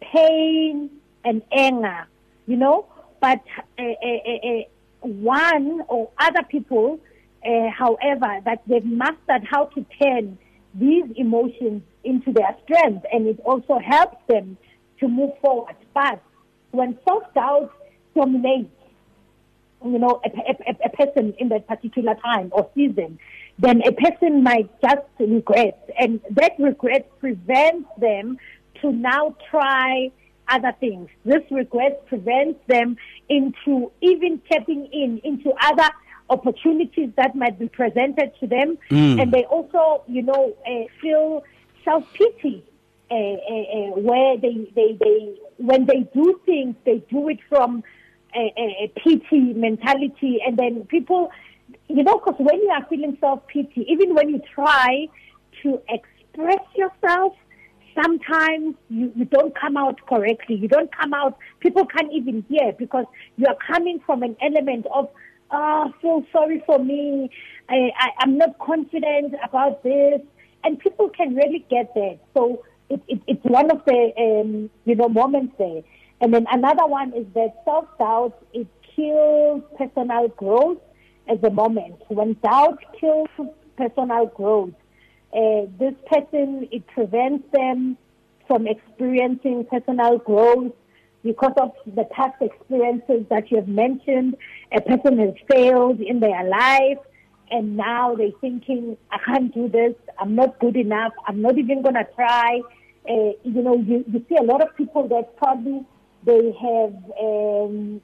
pain, 0.00 0.90
and 1.24 1.42
anger, 1.52 2.06
you 2.46 2.56
know. 2.56 2.86
But 3.20 3.40
uh, 3.78 3.82
uh, 3.82 4.62
one 5.02 5.82
or 5.88 6.10
other 6.18 6.42
people, 6.48 7.00
however, 7.76 8.40
that 8.44 8.62
they've 8.66 8.84
mastered 8.84 9.44
how 9.44 9.66
to 9.66 9.84
turn 10.00 10.38
these 10.74 11.04
emotions 11.16 11.82
into 12.04 12.32
their 12.32 12.56
strength, 12.64 13.04
and 13.12 13.26
it 13.26 13.40
also 13.44 13.78
helps 13.78 14.16
them 14.28 14.56
to 15.00 15.08
move 15.08 15.32
forward. 15.40 15.74
But 15.92 16.22
when 16.70 16.98
self 17.04 17.32
doubt 17.34 17.72
dominates, 18.14 18.70
you 19.84 19.98
know, 19.98 20.20
a, 20.24 20.28
a, 20.28 20.76
a, 20.86 20.88
person 20.90 21.34
in 21.38 21.48
that 21.48 21.66
particular 21.66 22.14
time 22.14 22.50
or 22.52 22.68
season, 22.74 23.18
then 23.58 23.82
a 23.86 23.92
person 23.92 24.42
might 24.42 24.70
just 24.80 25.06
regret, 25.18 25.90
and 25.98 26.20
that 26.30 26.52
regret 26.58 27.10
prevents 27.20 27.88
them 27.98 28.38
to 28.80 28.92
now 28.92 29.34
try 29.50 30.10
other 30.48 30.72
things. 30.80 31.08
This 31.24 31.42
regret 31.50 32.06
prevents 32.06 32.60
them 32.66 32.96
into 33.28 33.92
even 34.00 34.40
tapping 34.50 34.86
in 34.86 35.20
into 35.24 35.52
other 35.62 35.88
opportunities 36.28 37.10
that 37.16 37.34
might 37.34 37.58
be 37.58 37.68
presented 37.68 38.32
to 38.40 38.46
them, 38.46 38.78
mm. 38.90 39.20
and 39.20 39.32
they 39.32 39.44
also, 39.44 40.02
you 40.06 40.22
know, 40.22 40.54
uh, 40.66 40.84
feel 41.00 41.44
self 41.84 42.04
pity 42.14 42.64
uh, 43.10 43.14
uh, 43.14 43.16
uh, 43.16 43.90
where 44.00 44.36
they, 44.38 44.70
they 44.74 44.96
they 44.98 45.34
when 45.56 45.84
they 45.86 46.08
do 46.14 46.40
things, 46.46 46.74
they 46.84 46.98
do 47.10 47.28
it 47.28 47.38
from 47.48 47.82
a, 48.34 48.52
a, 48.56 48.84
a 48.84 48.92
pity 49.00 49.52
mentality, 49.54 50.38
and 50.46 50.56
then 50.56 50.84
people, 50.86 51.30
you 51.96 52.02
know, 52.04 52.18
because 52.18 52.36
when 52.38 52.60
you 52.60 52.70
are 52.70 52.86
feeling 52.88 53.16
self 53.20 53.46
pity, 53.46 53.86
even 53.88 54.14
when 54.14 54.30
you 54.30 54.40
try 54.54 55.08
to 55.62 55.80
express 55.88 56.64
yourself 56.76 57.34
sometimes 57.94 58.74
you, 58.88 59.12
you 59.16 59.24
don't 59.24 59.58
come 59.58 59.76
out 59.76 59.98
correctly. 60.06 60.56
You 60.56 60.68
don't 60.68 60.94
come 60.94 61.12
out, 61.12 61.38
people 61.60 61.86
can't 61.86 62.12
even 62.12 62.44
hear 62.48 62.72
because 62.78 63.04
you 63.36 63.46
are 63.46 63.56
coming 63.66 64.00
from 64.04 64.22
an 64.22 64.36
element 64.42 64.86
of, 64.94 65.08
oh, 65.50 65.92
feel 66.00 66.24
sorry 66.32 66.62
for 66.66 66.78
me. 66.78 67.30
I, 67.68 67.90
I, 67.98 68.08
I'm 68.20 68.38
not 68.38 68.58
confident 68.58 69.34
about 69.44 69.82
this. 69.82 70.20
And 70.62 70.78
people 70.78 71.08
can 71.08 71.34
really 71.34 71.64
get 71.70 71.94
that. 71.94 72.18
So 72.34 72.64
it, 72.90 73.00
it, 73.08 73.22
it's 73.26 73.44
one 73.44 73.70
of 73.70 73.82
the, 73.86 74.12
um, 74.18 74.70
you 74.84 74.94
know, 74.94 75.08
moments 75.08 75.54
there. 75.58 75.82
And 76.20 76.34
then 76.34 76.46
another 76.50 76.86
one 76.86 77.14
is 77.14 77.24
that 77.34 77.62
self-doubt, 77.64 78.36
it 78.52 78.66
kills 78.94 79.62
personal 79.78 80.28
growth 80.28 80.78
as 81.28 81.40
the 81.40 81.50
moment. 81.50 82.02
When 82.08 82.34
doubt 82.42 82.82
kills 82.98 83.28
personal 83.76 84.26
growth, 84.26 84.74
uh, 85.32 85.66
this 85.78 85.94
person, 86.06 86.68
it 86.72 86.86
prevents 86.88 87.44
them 87.52 87.96
from 88.46 88.66
experiencing 88.66 89.64
personal 89.70 90.18
growth 90.18 90.72
because 91.22 91.52
of 91.60 91.72
the 91.86 92.04
past 92.04 92.40
experiences 92.40 93.24
that 93.30 93.50
you 93.50 93.58
have 93.58 93.68
mentioned. 93.68 94.36
A 94.72 94.80
person 94.80 95.18
has 95.18 95.34
failed 95.48 96.00
in 96.00 96.20
their 96.20 96.44
life 96.48 96.98
and 97.50 97.76
now 97.76 98.14
they're 98.14 98.30
thinking, 98.40 98.96
I 99.10 99.18
can't 99.18 99.52
do 99.52 99.68
this, 99.68 99.94
I'm 100.18 100.34
not 100.34 100.58
good 100.60 100.76
enough, 100.76 101.12
I'm 101.26 101.42
not 101.42 101.58
even 101.58 101.82
going 101.82 101.94
to 101.94 102.06
try. 102.14 102.60
Uh, 103.08 103.32
you 103.42 103.62
know, 103.62 103.76
you, 103.76 104.04
you 104.10 104.24
see 104.28 104.36
a 104.36 104.42
lot 104.42 104.62
of 104.62 104.76
people 104.76 105.08
that 105.08 105.36
probably 105.36 105.84
they 106.24 106.52
have 106.60 106.94
um, 107.20 108.00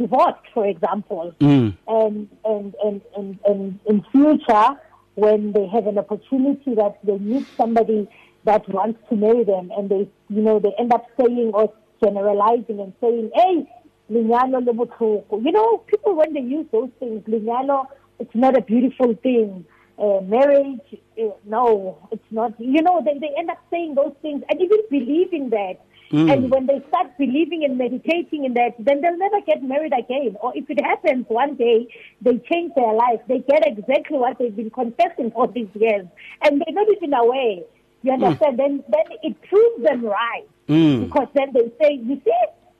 divorced, 0.00 0.46
for 0.54 0.66
example, 0.66 1.34
mm. 1.40 1.76
and, 1.86 2.28
and, 2.44 2.74
and, 2.84 3.00
and, 3.16 3.38
and 3.44 3.78
in 3.86 4.04
future, 4.10 4.68
when 5.14 5.52
they 5.52 5.66
have 5.66 5.86
an 5.86 5.98
opportunity 5.98 6.74
that 6.74 6.98
they 7.04 7.18
meet 7.18 7.46
somebody 7.56 8.08
that 8.44 8.66
wants 8.68 8.98
to 9.10 9.16
marry 9.16 9.44
them 9.44 9.70
and 9.76 9.90
they, 9.90 10.08
you 10.28 10.42
know, 10.42 10.58
they 10.58 10.72
end 10.78 10.92
up 10.92 11.06
saying 11.18 11.50
or 11.52 11.72
generalizing 12.02 12.80
and 12.80 12.92
saying, 13.00 13.30
hey, 13.34 13.68
linyalo 14.10 14.64
le 14.64 15.40
You 15.42 15.52
know, 15.52 15.78
people 15.86 16.14
when 16.14 16.32
they 16.32 16.40
use 16.40 16.66
those 16.72 16.90
things, 16.98 17.22
linyalo, 17.24 17.86
it's 18.18 18.34
not 18.34 18.56
a 18.56 18.62
beautiful 18.62 19.14
thing. 19.22 19.64
Uh, 19.98 20.20
marriage, 20.22 20.80
uh, 21.22 21.28
no, 21.44 21.98
it's 22.10 22.30
not. 22.30 22.58
You 22.58 22.80
know, 22.80 23.02
they, 23.04 23.18
they 23.18 23.32
end 23.36 23.50
up 23.50 23.58
saying 23.70 23.94
those 23.94 24.14
things 24.22 24.42
and 24.48 24.60
even 24.60 24.78
believing 24.90 25.50
that. 25.50 25.74
Mm. 26.12 26.32
And 26.32 26.50
when 26.50 26.66
they 26.66 26.82
start 26.88 27.16
believing 27.18 27.64
and 27.64 27.78
meditating 27.78 28.44
in 28.44 28.54
that, 28.54 28.74
then 28.80 29.00
they'll 29.00 29.16
never 29.16 29.40
get 29.42 29.62
married 29.62 29.92
again. 29.92 30.36
Or 30.40 30.52
if 30.56 30.68
it 30.68 30.82
happens 30.84 31.24
one 31.28 31.54
day, 31.54 31.86
they 32.20 32.38
change 32.50 32.72
their 32.74 32.92
life. 32.92 33.20
They 33.28 33.38
get 33.38 33.64
exactly 33.64 34.18
what 34.18 34.38
they've 34.38 34.54
been 34.54 34.70
confessing 34.70 35.30
for 35.30 35.46
these 35.46 35.68
years. 35.74 36.06
And 36.42 36.60
they're 36.60 36.74
not 36.74 36.88
even 36.96 37.14
aware. 37.14 37.62
You 38.02 38.12
mm. 38.12 38.24
understand? 38.24 38.54
Mm. 38.54 38.56
Then, 38.56 38.84
then 38.88 39.18
it 39.22 39.42
proves 39.42 39.84
them 39.84 40.04
right. 40.04 40.48
Mm. 40.68 41.04
Because 41.04 41.28
then 41.34 41.52
they 41.52 41.72
say, 41.80 42.00
you 42.02 42.20
see, 42.24 42.32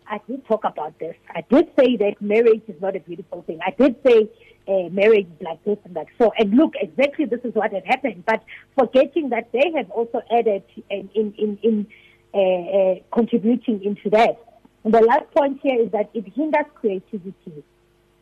I 0.08 0.20
did 0.26 0.44
talk 0.46 0.64
about 0.64 0.98
this. 0.98 1.14
I 1.32 1.44
did 1.48 1.68
say 1.78 1.96
that 1.98 2.20
marriage 2.20 2.62
is 2.66 2.80
not 2.80 2.96
a 2.96 3.00
beautiful 3.00 3.42
thing. 3.42 3.60
I 3.64 3.70
did 3.70 3.94
say 4.04 4.28
uh, 4.66 4.88
marriage 4.90 5.26
is 5.26 5.40
like 5.40 5.62
this 5.64 5.78
and 5.84 5.94
that. 5.94 6.06
So, 6.18 6.32
and 6.36 6.52
look, 6.54 6.74
exactly 6.80 7.26
this 7.26 7.40
is 7.44 7.54
what 7.54 7.72
had 7.72 7.84
happened. 7.86 8.24
But 8.26 8.42
forgetting 8.76 9.28
that 9.30 9.52
they 9.52 9.72
have 9.76 9.88
also 9.90 10.20
added 10.36 10.64
in, 10.90 11.10
in, 11.14 11.34
in, 11.38 11.58
in 11.62 11.86
uh, 12.34 12.38
uh, 12.38 12.94
contributing 13.12 13.82
into 13.84 14.10
that. 14.10 14.38
And 14.84 14.94
the 14.94 15.00
last 15.00 15.30
point 15.32 15.60
here 15.62 15.80
is 15.80 15.90
that 15.92 16.10
it 16.14 16.26
hinders 16.34 16.66
creativity. 16.74 17.64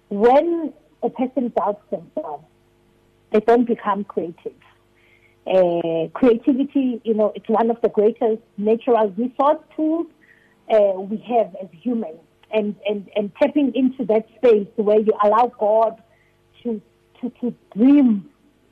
When 0.09 0.73
a 1.03 1.11
person 1.11 1.53
doubts 1.57 1.83
themselves, 1.91 2.45
they 3.33 3.41
don't 3.41 3.67
become 3.67 4.05
creative. 4.05 4.55
Uh, 5.47 6.09
creativity, 6.15 7.01
you 7.05 7.15
know, 7.15 7.33
it's 7.35 7.49
one 7.49 7.71
of 7.71 7.81
the 7.83 7.89
greatest 7.89 8.43
natural 8.57 9.09
resource 9.11 9.63
tools 9.77 10.07
uh, 10.71 10.93
we 11.01 11.17
have 11.19 11.55
as 11.63 11.69
humans. 11.73 12.19
And, 12.51 12.75
and, 12.89 13.09
and 13.15 13.31
tapping 13.41 13.75
into 13.75 14.07
that 14.07 14.27
space 14.37 14.69
where 14.77 14.99
you 14.99 15.13
allow 15.23 15.53
God 15.59 16.03
to, 16.63 16.81
to, 17.21 17.31
to 17.41 17.55
dream 17.77 18.29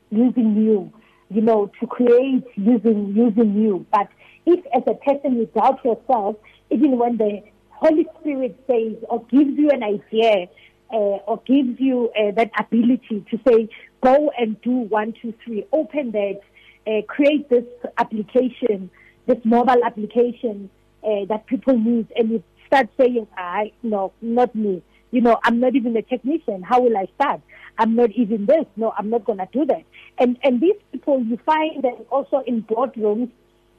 using 0.09 0.55
you, 0.55 0.91
you 1.29 1.41
know, 1.41 1.71
to 1.79 1.85
create 1.85 2.45
using, 2.55 3.13
using 3.15 3.55
you. 3.55 3.85
But 3.91 4.09
if 4.47 4.65
as 4.73 4.83
a 4.87 4.95
person 4.95 5.37
you 5.37 5.45
doubt 5.53 5.83
yourself, 5.83 6.37
even 6.71 6.97
when 6.97 7.17
the 7.17 7.43
Holy 7.69 8.07
Spirit 8.19 8.57
says 8.65 8.95
or 9.09 9.23
gives 9.25 9.57
you 9.57 9.69
an 9.69 9.83
idea 9.83 10.47
uh, 10.91 11.19
or 11.27 11.41
gives 11.45 11.79
you 11.79 12.09
uh, 12.17 12.31
that 12.31 12.49
ability 12.57 13.25
to 13.29 13.39
say, 13.45 13.69
go 14.01 14.31
and 14.37 14.59
do 14.61 14.71
one, 14.71 15.13
two, 15.21 15.33
three, 15.43 15.65
open 15.73 16.11
that, 16.11 16.39
uh, 16.87 17.01
create 17.07 17.49
this 17.49 17.65
application, 17.97 18.89
this 19.25 19.37
mobile 19.43 19.83
application 19.83 20.69
uh, 21.03 21.25
that 21.27 21.45
people 21.47 21.77
need, 21.77 22.07
and 22.15 22.29
you 22.31 22.43
start 22.67 22.87
saying, 22.97 23.27
I, 23.37 23.73
no, 23.83 24.13
not 24.21 24.55
me. 24.55 24.81
You 25.11 25.21
know, 25.21 25.37
I'm 25.43 25.59
not 25.59 25.75
even 25.75 25.95
a 25.97 26.01
technician. 26.01 26.63
How 26.63 26.81
will 26.81 26.95
I 26.95 27.07
start? 27.15 27.41
I'm 27.77 27.95
not 27.95 28.11
even 28.11 28.45
this. 28.45 28.65
No, 28.77 28.93
I'm 28.97 29.09
not 29.09 29.25
going 29.25 29.39
to 29.39 29.47
do 29.51 29.65
that. 29.65 29.83
And 30.17 30.37
and 30.43 30.59
these 30.59 30.75
people, 30.91 31.21
you 31.23 31.37
find 31.45 31.83
them 31.83 31.97
also 32.09 32.43
in 32.45 32.63
boardrooms 32.63 33.29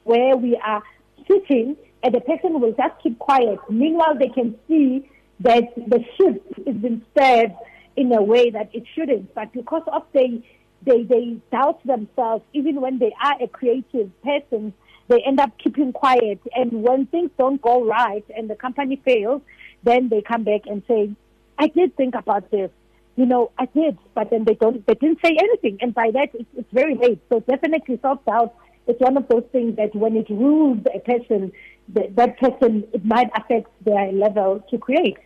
where 0.08 0.36
we 0.36 0.56
are 0.64 0.82
sitting 1.28 1.76
and 2.02 2.14
the 2.14 2.20
person 2.20 2.60
will 2.60 2.72
just 2.72 2.94
keep 3.02 3.18
quiet. 3.18 3.58
Meanwhile, 3.68 4.16
they 4.18 4.28
can 4.28 4.56
see 4.66 5.08
that 5.40 5.64
the 5.76 6.04
ship 6.16 6.42
is 6.66 6.76
being 6.76 7.02
served 7.16 7.54
in 7.96 8.12
a 8.12 8.22
way 8.22 8.50
that 8.50 8.70
it 8.72 8.84
shouldn't. 8.94 9.34
But 9.34 9.52
because 9.52 9.82
of 9.88 10.02
they, 10.12 10.42
they, 10.82 11.02
they 11.02 11.36
doubt 11.52 11.84
themselves, 11.84 12.44
even 12.52 12.80
when 12.80 12.98
they 12.98 13.12
are 13.22 13.42
a 13.42 13.48
creative 13.48 14.10
person, 14.22 14.72
they 15.08 15.20
end 15.26 15.40
up 15.40 15.52
keeping 15.58 15.92
quiet. 15.92 16.40
And 16.54 16.82
when 16.82 17.06
things 17.06 17.30
don't 17.38 17.60
go 17.60 17.84
right 17.84 18.24
and 18.36 18.48
the 18.48 18.54
company 18.54 19.00
fails, 19.04 19.42
then 19.82 20.08
they 20.08 20.22
come 20.22 20.44
back 20.44 20.62
and 20.66 20.82
say, 20.88 21.10
I 21.58 21.66
did 21.68 21.96
think 21.96 22.14
about 22.14 22.50
this. 22.50 22.70
You 23.16 23.26
know, 23.26 23.50
I 23.58 23.66
did, 23.66 23.98
but 24.14 24.30
then 24.30 24.44
they 24.44 24.54
don't, 24.54 24.86
they 24.86 24.94
didn't 24.94 25.18
say 25.24 25.36
anything. 25.36 25.78
And 25.80 25.92
by 25.92 26.12
that, 26.12 26.28
it's, 26.34 26.48
it's 26.56 26.72
very 26.72 26.94
late. 26.94 27.20
So 27.28 27.40
definitely 27.40 27.98
self-doubt 28.00 28.54
it's 28.88 29.00
one 29.00 29.16
of 29.16 29.28
those 29.28 29.44
things 29.52 29.76
that 29.76 29.94
when 29.94 30.16
it 30.16 30.28
rules 30.30 30.78
a 30.94 30.98
person, 31.00 31.52
that, 31.90 32.16
that 32.16 32.38
person, 32.38 32.84
it 32.92 33.04
might 33.04 33.30
affect 33.36 33.68
their 33.84 34.10
level 34.12 34.64
to 34.70 34.78
create. 34.78 35.18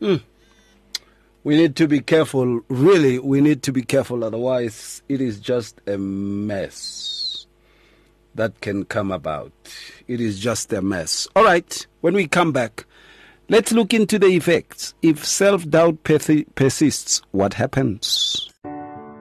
Mm. 0.00 0.22
We 1.44 1.56
need 1.56 1.76
to 1.76 1.86
be 1.86 2.00
careful. 2.00 2.62
Really, 2.68 3.18
we 3.18 3.40
need 3.40 3.62
to 3.64 3.72
be 3.72 3.82
careful. 3.82 4.24
Otherwise, 4.24 5.02
it 5.08 5.20
is 5.20 5.38
just 5.38 5.80
a 5.86 5.96
mess 5.96 7.46
that 8.34 8.60
can 8.60 8.84
come 8.84 9.12
about. 9.12 9.52
It 10.08 10.20
is 10.20 10.40
just 10.40 10.72
a 10.72 10.82
mess. 10.82 11.28
All 11.36 11.44
right, 11.44 11.86
when 12.00 12.14
we 12.14 12.26
come 12.26 12.52
back, 12.52 12.84
let's 13.48 13.72
look 13.72 13.94
into 13.94 14.18
the 14.18 14.28
effects. 14.28 14.94
If 15.02 15.24
self 15.24 15.68
doubt 15.68 16.02
persists, 16.02 17.22
what 17.30 17.54
happens? 17.54 18.50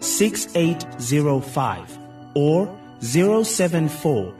6805 0.00 1.98
or 2.34 2.68
074 3.00 4.34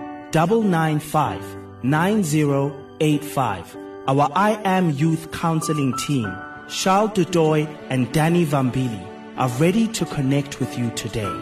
Our 4.09 4.31
I 4.35 4.61
Am 4.65 4.91
Youth 4.91 5.33
Counseling 5.33 5.93
team, 5.99 6.33
Charles 6.69 7.11
Dudoy 7.11 7.67
and 7.91 8.13
Danny 8.13 8.47
Vambili, 8.47 9.05
are 9.37 9.49
ready 9.59 9.89
to 9.89 10.05
connect 10.07 10.61
with 10.61 10.79
you 10.79 10.91
today. 10.91 11.33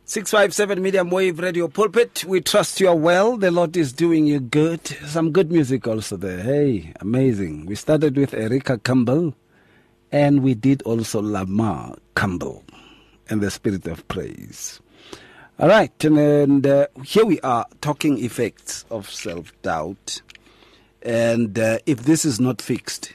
657 0.09 0.81
medium 0.81 1.11
wave 1.11 1.37
radio 1.37 1.67
pulpit. 1.67 2.25
We 2.25 2.41
trust 2.41 2.79
you 2.79 2.87
are 2.87 2.95
well. 2.95 3.37
The 3.37 3.51
Lord 3.51 3.77
is 3.77 3.93
doing 3.93 4.25
you 4.25 4.39
good. 4.39 4.87
Some 5.05 5.31
good 5.31 5.51
music 5.51 5.85
also 5.85 6.17
there. 6.17 6.41
Hey, 6.41 6.93
amazing. 6.99 7.67
We 7.67 7.75
started 7.75 8.17
with 8.17 8.33
Erica 8.33 8.79
Campbell 8.79 9.35
and 10.11 10.41
we 10.41 10.55
did 10.55 10.81
also 10.81 11.21
Lamar 11.21 11.95
Campbell 12.15 12.63
and 13.29 13.39
the 13.39 13.51
spirit 13.51 13.85
of 13.85 14.07
praise. 14.07 14.79
All 15.59 15.67
right, 15.69 16.03
and, 16.03 16.17
and 16.17 16.65
uh, 16.65 16.87
here 17.05 17.25
we 17.25 17.39
are 17.41 17.67
talking 17.79 18.17
effects 18.17 18.85
of 18.89 19.07
self 19.11 19.53
doubt. 19.61 20.23
And 21.03 21.59
uh, 21.59 21.77
if 21.85 22.05
this 22.05 22.25
is 22.25 22.39
not 22.39 22.63
fixed, 22.63 23.13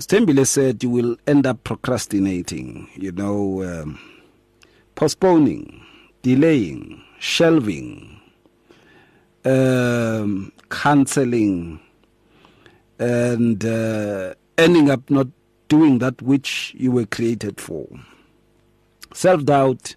Sthembile 0.00 0.46
said 0.46 0.82
you 0.82 0.88
will 0.88 1.18
end 1.26 1.46
up 1.46 1.64
procrastinating, 1.64 2.88
you 2.94 3.12
know, 3.12 3.62
um, 3.62 3.98
postponing, 4.94 5.84
delaying, 6.22 7.02
shelving, 7.18 8.20
um, 9.44 10.52
cancelling, 10.70 11.80
and 12.98 13.64
uh, 13.64 14.34
ending 14.58 14.90
up 14.90 15.08
not 15.10 15.28
doing 15.68 15.98
that 15.98 16.20
which 16.22 16.74
you 16.76 16.90
were 16.92 17.06
created 17.06 17.60
for. 17.60 17.86
Self 19.14 19.44
doubt, 19.44 19.96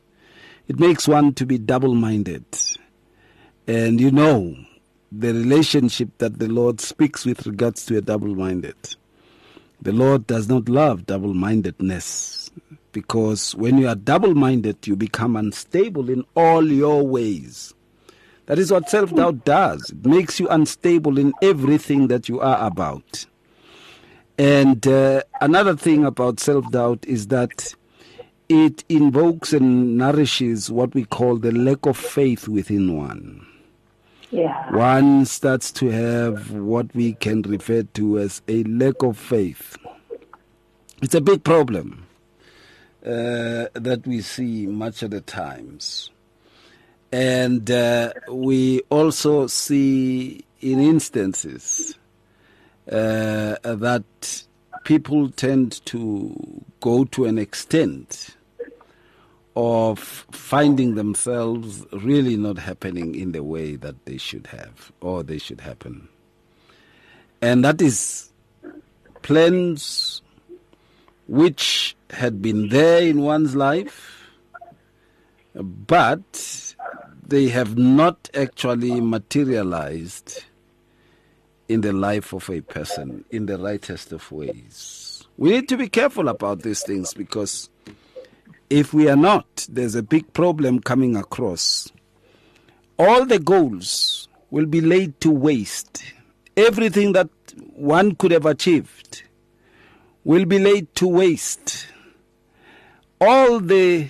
it 0.68 0.80
makes 0.80 1.08
one 1.08 1.34
to 1.36 1.46
be 1.46 1.58
double 1.58 1.96
minded. 1.96 2.46
And 3.68 4.00
you 4.00 4.12
know, 4.12 4.56
the 5.12 5.34
relationship 5.34 6.10
that 6.18 6.40
the 6.40 6.48
Lord 6.48 6.82
speaks 6.82 7.26
with 7.26 7.46
regards 7.46 7.86
to 7.88 7.98
a 7.98 8.02
double 8.02 8.36
minded. 8.36 8.76
The 9.82 9.92
Lord 9.92 10.28
does 10.28 10.50
not 10.50 10.68
love 10.70 11.06
double 11.06 11.34
mindedness 11.34 12.45
because 12.96 13.54
when 13.56 13.78
you 13.78 13.90
are 13.90 13.96
double 13.96 14.34
minded, 14.34 14.88
you 14.88 14.96
become 14.96 15.36
unstable 15.36 16.10
in 16.10 16.24
all 16.34 16.66
your 16.66 17.06
ways. 17.06 17.74
That 18.46 18.58
is 18.58 18.72
what 18.72 18.90
self 18.90 19.14
doubt 19.14 19.44
does. 19.44 19.90
It 19.90 20.06
makes 20.06 20.40
you 20.40 20.48
unstable 20.48 21.20
in 21.20 21.34
everything 21.42 22.08
that 22.08 22.30
you 22.30 22.40
are 22.40 22.66
about. 22.66 23.26
And 24.38 24.88
uh, 24.88 25.24
another 25.42 25.76
thing 25.76 26.06
about 26.06 26.40
self 26.40 26.72
doubt 26.72 27.04
is 27.06 27.28
that 27.28 27.76
it 28.48 28.86
invokes 28.88 29.52
and 29.52 29.98
nourishes 29.98 30.72
what 30.72 30.96
we 30.96 31.04
call 31.04 31.36
the 31.36 31.52
lack 31.52 31.86
of 31.86 31.98
faith 31.98 32.48
within 32.48 32.96
one. 32.96 33.46
Yeah. 34.32 34.72
One 34.74 35.26
starts 35.26 35.70
to 35.74 35.90
have 35.90 36.52
what 36.52 36.96
we 36.96 37.12
can 37.12 37.42
refer 37.42 37.84
to 37.84 38.20
as 38.20 38.42
a 38.48 38.64
lack 38.64 39.04
of 39.04 39.18
faith. 39.18 39.76
It's 41.02 41.14
a 41.14 41.20
big 41.20 41.44
problem 41.44 42.05
uh, 43.06 43.70
that 43.74 44.02
we 44.06 44.22
see 44.22 44.66
much 44.66 45.04
of 45.04 45.12
the 45.12 45.22
times. 45.22 46.10
And 47.12 47.70
uh, 47.70 48.14
we 48.32 48.82
also 48.90 49.48
see 49.48 50.44
in 50.60 50.80
instances 50.80 51.96
uh, 52.92 53.56
that 53.64 54.44
people 54.84 55.30
tend 55.30 55.86
to 55.86 56.64
go 56.80 57.06
to 57.06 57.26
an 57.26 57.38
extent 57.38 58.36
of 59.56 60.00
finding 60.32 60.96
themselves 60.96 61.86
really 61.94 62.36
not 62.36 62.58
happening 62.58 63.16
in 63.16 63.32
the 63.32 63.44
way 63.44 63.76
that 63.76 64.06
they 64.06 64.18
should 64.18 64.48
have 64.48 64.92
or 65.00 65.24
they 65.24 65.38
should 65.38 65.62
happen. 65.62 66.10
And 67.42 67.64
that 67.64 67.82
is 67.82 68.32
plans 69.22 70.22
which 71.28 71.95
had 72.10 72.42
been 72.42 72.70
there 72.70 73.02
in 73.02 73.22
one's 73.22 73.56
life, 73.56 74.30
but 75.54 76.76
they 77.28 77.48
have 77.50 77.78
not 77.78 78.30
actually 78.34 79.02
materialized 79.02 80.44
in 81.68 81.82
the 81.82 81.94
life 81.94 82.34
of 82.34 82.50
a 82.50 82.62
person 82.62 83.26
in 83.32 83.48
the 83.48 83.58
rightest 83.58 84.12
of 84.12 84.32
ways. 84.32 85.24
We 85.38 85.50
need 85.52 85.68
to 85.70 85.78
be 85.78 85.90
careful 85.90 86.30
about 86.30 86.62
these 86.62 86.84
things 86.84 87.14
because 87.14 87.70
if 88.70 88.94
we 88.94 89.10
are 89.10 89.16
not, 89.16 89.68
there's 89.70 89.96
a 89.96 90.04
big 90.04 90.32
problem 90.34 90.80
coming 90.80 91.16
across. 91.16 91.92
All 92.98 93.26
the 93.26 93.40
goals 93.40 94.28
will 94.52 94.66
be 94.66 94.82
laid 94.82 95.20
to 95.22 95.32
waste. 95.32 96.04
Everything 96.56 97.14
that 97.14 97.30
one 97.74 98.16
could 98.16 98.32
have 98.32 98.46
achieved 98.46 99.24
will 100.24 100.46
be 100.46 100.60
laid 100.60 100.94
to 100.96 101.08
waste. 101.08 101.88
All 103.22 103.60
the 103.60 104.10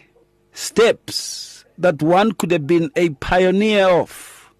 steps 0.52 1.66
that 1.78 2.02
one 2.02 2.32
could 2.32 2.52
have 2.52 2.66
been 2.66 2.92
a 2.96 3.10
pioneer 3.10 3.88
of 3.88 4.52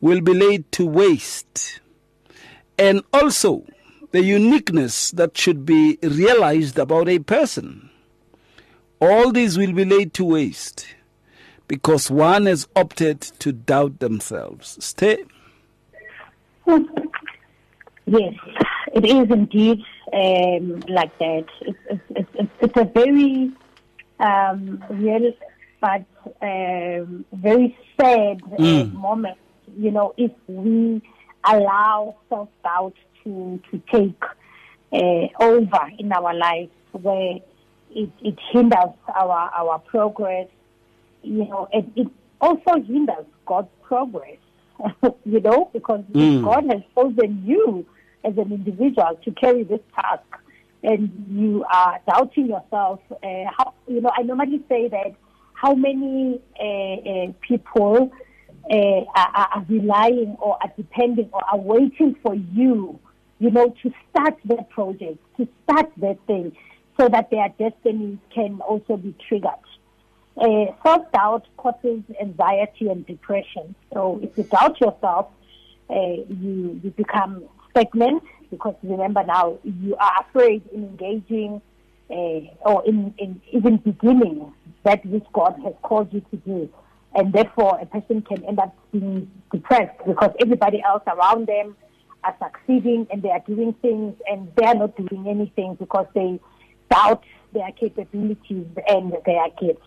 will 0.00 0.20
be 0.20 0.34
laid 0.34 0.70
to 0.72 0.86
waste. 0.86 1.80
And 2.78 3.02
also, 3.12 3.64
the 4.12 4.22
uniqueness 4.22 5.10
that 5.12 5.36
should 5.36 5.64
be 5.66 5.98
realized 6.02 6.78
about 6.78 7.08
a 7.08 7.18
person. 7.18 7.90
All 9.00 9.32
these 9.32 9.56
will 9.56 9.72
be 9.72 9.84
laid 9.84 10.12
to 10.14 10.24
waste 10.24 10.86
because 11.68 12.10
one 12.10 12.46
has 12.46 12.66
opted 12.74 13.20
to 13.20 13.52
doubt 13.52 14.00
themselves. 14.00 14.76
Stay. 14.84 15.24
Yes, 18.06 18.34
it 18.94 19.04
is 19.04 19.30
indeed 19.30 19.82
um, 20.12 20.80
like 20.88 21.16
that. 21.18 21.44
It's, 21.60 21.78
it's, 22.10 22.30
it's, 22.34 22.50
it's 22.60 22.76
a 22.76 22.84
very 22.84 23.52
um, 24.20 24.82
real 24.90 25.32
but 25.80 26.04
um, 26.42 27.24
very 27.32 27.76
sad 28.00 28.40
uh, 28.52 28.56
Mm. 28.58 28.92
moment, 28.92 29.38
you 29.76 29.90
know, 29.92 30.12
if 30.16 30.32
we 30.48 31.00
allow 31.44 32.16
self 32.28 32.48
doubt 32.64 32.94
to, 33.24 33.60
to 33.70 33.80
take 33.92 34.22
uh, 34.92 35.26
over 35.44 35.90
in 35.98 36.12
our 36.12 36.34
lives 36.34 36.72
where 36.92 37.36
it, 37.90 38.10
it 38.20 38.38
hinders 38.52 38.94
our, 39.14 39.50
our 39.56 39.78
progress, 39.80 40.48
you 41.22 41.44
know, 41.46 41.68
it, 41.72 41.84
it 41.94 42.08
also 42.40 42.80
hinders 42.82 43.26
God's 43.46 43.68
progress, 43.82 44.38
you 45.24 45.40
know, 45.40 45.70
because 45.72 46.02
Mm. 46.12 46.42
God 46.42 46.64
has 46.72 46.82
chosen 46.96 47.42
you 47.46 47.86
as 48.24 48.36
an 48.36 48.52
individual 48.52 49.18
to 49.24 49.30
carry 49.32 49.62
this 49.62 49.80
task 49.94 50.24
and 50.82 51.26
you 51.30 51.64
are 51.72 52.00
doubting 52.08 52.46
yourself. 52.46 53.00
Uh, 53.10 53.44
how, 53.56 53.74
you 53.86 54.00
know, 54.00 54.10
I 54.16 54.22
normally 54.22 54.62
say 54.68 54.88
that 54.88 55.14
how 55.54 55.74
many 55.74 56.40
uh, 56.60 56.64
uh, 56.64 57.32
people 57.40 58.12
uh, 58.70 58.74
are, 58.74 59.48
are 59.54 59.66
relying 59.68 60.36
or 60.40 60.58
are 60.62 60.72
depending 60.76 61.28
or 61.32 61.44
are 61.44 61.58
waiting 61.58 62.14
for 62.22 62.34
you, 62.34 62.98
you 63.38 63.50
know, 63.50 63.74
to 63.82 63.92
start 64.10 64.36
their 64.44 64.62
project, 64.64 65.18
to 65.36 65.48
start 65.64 65.90
their 65.96 66.14
thing, 66.26 66.56
so 66.98 67.08
that 67.08 67.30
their 67.30 67.48
destinies 67.58 68.18
can 68.34 68.60
also 68.60 68.96
be 68.96 69.14
triggered. 69.28 69.50
Uh, 70.36 70.66
Self 70.84 71.10
doubt 71.12 71.46
causes 71.56 72.02
anxiety 72.20 72.88
and 72.88 73.04
depression. 73.06 73.74
So 73.92 74.20
if 74.22 74.38
you 74.38 74.44
doubt 74.44 74.80
yourself, 74.80 75.26
uh, 75.90 75.94
you 75.94 76.80
you 76.82 76.90
become 76.96 77.44
stagnant 77.70 78.22
because 78.50 78.74
remember 78.82 79.24
now 79.24 79.58
you 79.64 79.96
are 79.96 80.12
afraid 80.20 80.62
in 80.72 80.84
engaging 80.84 81.60
uh, 82.10 82.40
or 82.68 82.84
in, 82.86 83.14
in 83.18 83.40
even 83.52 83.76
beginning 83.78 84.52
that 84.84 85.04
which 85.06 85.24
God 85.32 85.54
has 85.64 85.74
called 85.82 86.12
you 86.12 86.20
to 86.30 86.36
do. 86.38 86.68
And 87.14 87.32
therefore, 87.32 87.78
a 87.80 87.86
person 87.86 88.22
can 88.22 88.44
end 88.44 88.58
up 88.58 88.74
being 88.92 89.30
depressed 89.52 89.98
because 90.06 90.30
everybody 90.40 90.82
else 90.82 91.02
around 91.06 91.46
them 91.46 91.76
are 92.24 92.36
succeeding 92.42 93.06
and 93.10 93.22
they 93.22 93.30
are 93.30 93.42
doing 93.46 93.74
things 93.80 94.14
and 94.30 94.50
they 94.56 94.66
are 94.66 94.74
not 94.74 94.96
doing 94.96 95.26
anything 95.26 95.74
because 95.74 96.06
they 96.14 96.38
doubt 96.90 97.24
their 97.52 97.70
capabilities 97.72 98.66
and 98.88 99.14
their 99.24 99.46
gifts. 99.60 99.86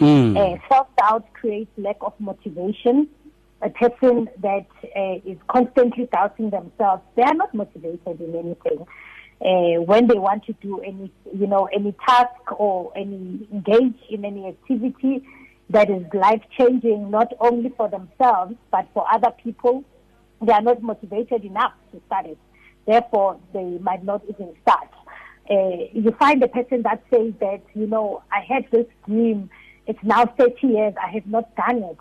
Mm. 0.00 0.36
Uh, 0.36 0.58
Self 0.68 0.88
doubt 0.96 1.32
creates 1.34 1.70
lack 1.76 1.96
of 2.00 2.14
motivation. 2.18 3.08
A 3.64 3.70
person 3.70 4.28
that 4.42 4.66
uh, 4.94 5.14
is 5.24 5.38
constantly 5.48 6.06
doubting 6.12 6.50
themselves, 6.50 7.02
they 7.16 7.22
are 7.22 7.34
not 7.34 7.54
motivated 7.54 8.20
in 8.20 8.34
anything. 8.34 8.86
Uh, 9.40 9.82
when 9.82 10.06
they 10.06 10.18
want 10.18 10.44
to 10.44 10.52
do 10.54 10.80
any, 10.80 11.10
you 11.34 11.46
know, 11.46 11.68
any 11.72 11.94
task 12.06 12.52
or 12.52 12.92
any 12.94 13.48
engage 13.52 13.98
in 14.10 14.24
any 14.24 14.48
activity 14.48 15.26
that 15.70 15.90
is 15.90 16.04
life 16.12 16.42
changing, 16.58 17.10
not 17.10 17.32
only 17.40 17.70
for 17.76 17.88
themselves 17.88 18.54
but 18.70 18.86
for 18.92 19.06
other 19.12 19.30
people, 19.42 19.82
they 20.42 20.52
are 20.52 20.62
not 20.62 20.82
motivated 20.82 21.44
enough 21.44 21.72
to 21.92 22.00
start 22.06 22.26
it. 22.26 22.38
Therefore, 22.86 23.40
they 23.54 23.78
might 23.80 24.04
not 24.04 24.22
even 24.28 24.54
start. 24.62 24.88
Uh, 25.50 25.88
you 25.92 26.14
find 26.18 26.42
a 26.42 26.48
person 26.48 26.82
that 26.82 27.02
says 27.10 27.32
that, 27.40 27.62
you 27.74 27.86
know, 27.86 28.22
I 28.30 28.40
had 28.40 28.66
this 28.70 28.86
dream 29.06 29.50
it's 29.86 30.02
now 30.02 30.24
30 30.24 30.66
years. 30.66 30.94
I 31.02 31.10
have 31.10 31.26
not 31.26 31.54
done 31.56 31.82
it 31.82 31.98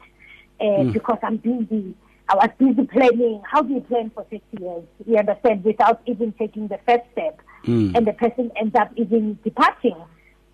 uh, 0.63 0.65
mm. 0.65 0.93
because 0.93 1.19
I'm 1.21 1.37
busy. 1.37 1.93
I 2.29 2.35
was 2.35 2.49
busy 2.57 2.87
planning. 2.87 3.41
How 3.45 3.61
do 3.61 3.73
you 3.73 3.81
plan 3.81 4.11
for 4.15 4.23
30 4.23 4.41
years? 4.59 4.83
You 5.05 5.17
understand? 5.17 5.63
Without 5.65 6.01
even 6.05 6.31
taking 6.33 6.69
the 6.69 6.79
first 6.87 7.03
step. 7.11 7.41
Mm. 7.65 7.95
And 7.95 8.07
the 8.07 8.13
person 8.13 8.51
ends 8.55 8.73
up 8.75 8.91
even 8.95 9.37
departing 9.43 9.97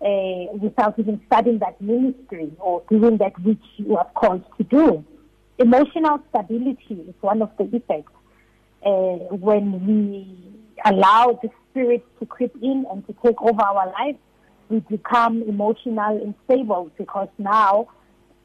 uh, 0.04 0.52
without 0.58 0.98
even 0.98 1.20
studying 1.26 1.60
that 1.60 1.80
ministry 1.80 2.50
or 2.58 2.82
doing 2.90 3.18
that 3.18 3.38
which 3.42 3.62
you 3.76 3.96
are 3.96 4.10
called 4.16 4.42
to 4.58 4.64
do. 4.64 5.04
Emotional 5.58 6.20
stability 6.30 7.04
is 7.08 7.14
one 7.20 7.40
of 7.42 7.50
the 7.56 7.64
effects. 7.76 8.12
Uh, 8.84 9.36
when 9.36 9.86
we 9.86 10.26
allow 10.86 11.38
the 11.42 11.50
spirit 11.70 12.04
to 12.18 12.26
creep 12.26 12.54
in 12.62 12.84
and 12.90 13.06
to 13.06 13.14
take 13.24 13.40
over 13.42 13.62
our 13.62 13.92
lives, 13.92 14.18
we 14.70 14.80
become 14.80 15.42
emotional 15.42 16.34
unstable 16.48 16.90
because 16.96 17.28
now 17.38 17.88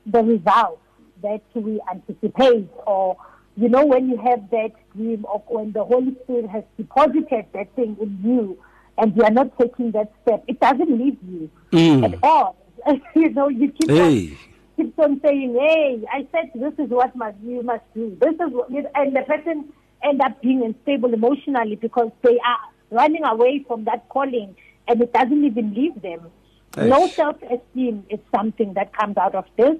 the 0.05 0.21
results 0.21 0.81
that 1.25 1.41
we 1.61 1.81
anticipate 1.91 2.69
or 2.85 3.17
you 3.57 3.69
know 3.69 3.85
when 3.85 4.09
you 4.09 4.17
have 4.17 4.49
that 4.51 4.71
dream 4.95 5.25
of 5.33 5.41
when 5.47 5.71
the 5.71 5.83
Holy 5.83 6.15
Spirit 6.23 6.49
has 6.49 6.63
deposited 6.77 7.45
that 7.53 7.75
thing 7.75 7.97
in 8.01 8.19
you 8.23 8.57
and 8.97 9.15
you 9.15 9.23
are 9.23 9.31
not 9.31 9.57
taking 9.59 9.91
that 9.91 10.11
step, 10.21 10.43
it 10.47 10.59
doesn't 10.59 10.91
leave 10.97 11.17
you 11.27 11.49
mm. 11.71 12.03
at 12.03 12.19
all. 12.23 12.55
you 13.15 13.29
know, 13.31 13.49
you 13.49 13.71
keep 13.71 13.89
hey. 13.89 14.29
on, 14.29 14.37
keep 14.77 14.99
on 14.99 15.21
saying, 15.25 15.53
Hey, 15.59 16.01
I 16.11 16.27
said 16.31 16.51
this 16.55 16.73
is 16.77 16.89
what 16.89 17.15
must 17.15 17.37
you 17.43 17.63
must 17.63 17.83
do. 17.93 18.17
This 18.21 18.33
is 18.33 18.53
what 18.53 18.69
and 18.69 19.15
the 19.15 19.21
person 19.21 19.73
end 20.03 20.21
up 20.21 20.41
being 20.41 20.63
unstable 20.63 21.13
emotionally 21.13 21.75
because 21.75 22.11
they 22.21 22.37
are 22.39 22.59
running 22.91 23.23
away 23.25 23.63
from 23.67 23.85
that 23.85 24.07
calling 24.09 24.55
and 24.87 25.01
it 25.01 25.11
doesn't 25.13 25.43
even 25.43 25.73
leave 25.73 25.99
them. 26.01 26.31
Eish. 26.73 26.89
Low 26.89 27.07
self-esteem 27.07 28.05
is 28.09 28.19
something 28.35 28.73
that 28.73 28.93
comes 28.93 29.17
out 29.17 29.33
of 29.33 29.45
this, 29.57 29.77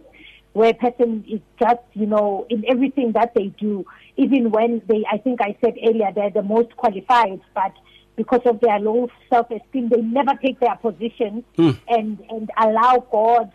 where 0.56 0.70
a 0.70 0.74
person 0.74 1.26
is 1.28 1.42
just, 1.60 1.82
you 1.92 2.06
know, 2.06 2.48
in 2.50 2.64
everything 2.70 3.12
that 3.12 3.34
they 3.36 3.48
do, 3.60 3.86
even 4.16 4.52
when 4.52 4.82
they, 4.88 5.04
I 5.12 5.18
think 5.18 5.42
I 5.42 5.58
said 5.62 5.74
earlier, 5.86 6.14
they're 6.16 6.30
the 6.30 6.44
most 6.44 6.74
qualified, 6.78 7.42
but 7.54 7.74
because 8.16 8.40
of 8.46 8.62
their 8.62 8.80
low 8.80 9.10
self-esteem, 9.30 9.90
they 9.90 10.00
never 10.00 10.32
take 10.42 10.62
their 10.62 10.78
position 10.78 11.44
hmm. 11.58 11.72
and, 11.90 12.24
and 12.30 12.50
allow 12.58 13.06
God's 13.12 13.52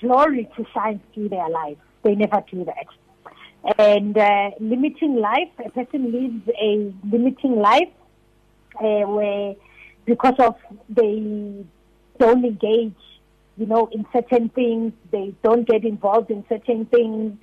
glory 0.00 0.50
to 0.56 0.66
shine 0.74 1.00
through 1.14 1.28
their 1.28 1.48
life. 1.48 1.78
They 2.02 2.16
never 2.16 2.42
do 2.50 2.64
that. 2.64 3.78
And 3.78 4.18
uh, 4.18 4.50
limiting 4.58 5.14
life, 5.20 5.50
a 5.64 5.70
person 5.70 6.10
lives 6.10 6.48
a 6.60 6.92
limiting 7.08 7.60
life 7.60 7.92
uh, 8.80 9.06
where 9.06 9.54
because 10.04 10.34
of 10.40 10.56
they 10.88 11.64
don't 12.18 12.44
engage, 12.44 12.96
you 13.56 13.66
know, 13.66 13.88
in 13.92 14.04
certain 14.12 14.48
things, 14.50 14.92
they 15.10 15.34
don't 15.42 15.66
get 15.66 15.84
involved 15.84 16.30
in 16.30 16.44
certain 16.48 16.86
things, 16.86 17.36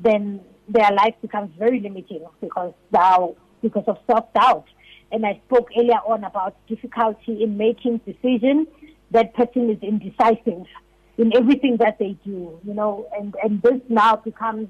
then 0.00 0.40
their 0.68 0.90
life 0.92 1.14
becomes 1.20 1.50
very 1.58 1.80
limiting 1.80 2.24
because 2.40 2.72
now 2.92 3.34
because 3.62 3.84
of 3.86 3.98
self 4.10 4.32
doubt. 4.34 4.66
And 5.10 5.24
I 5.24 5.40
spoke 5.46 5.68
earlier 5.76 6.00
on 6.06 6.24
about 6.24 6.54
difficulty 6.66 7.42
in 7.42 7.56
making 7.56 7.98
decisions. 8.06 8.68
That 9.10 9.34
person 9.34 9.70
is 9.70 9.78
indecisive 9.82 10.66
in 11.16 11.36
everything 11.36 11.78
that 11.78 11.98
they 11.98 12.16
do, 12.24 12.60
you 12.62 12.74
know, 12.74 13.08
and, 13.18 13.34
and 13.42 13.60
this 13.62 13.80
now 13.88 14.16
becomes 14.16 14.68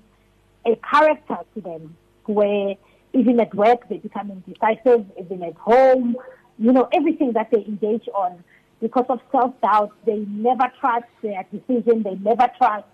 a 0.65 0.77
character 0.77 1.39
to 1.55 1.61
them 1.61 1.97
where 2.27 2.75
even 3.13 3.41
at 3.41 3.55
work 3.55 3.89
they 3.89 3.99
become 3.99 4.31
indecisive, 4.31 5.07
even 5.19 5.43
at 5.43 5.55
home, 5.55 6.17
you 6.59 6.73
know, 6.73 6.89
everything 6.93 7.33
that 7.33 7.51
they 7.51 7.65
engage 7.65 8.09
on. 8.15 8.43
Because 8.81 9.07
of 9.09 9.21
self-doubt, 9.33 9.93
they 10.07 10.25
never 10.29 10.71
trust 10.81 11.07
their 11.23 11.45
decision. 11.51 12.03
They 12.03 12.15
never 12.15 12.49
trust 12.57 12.87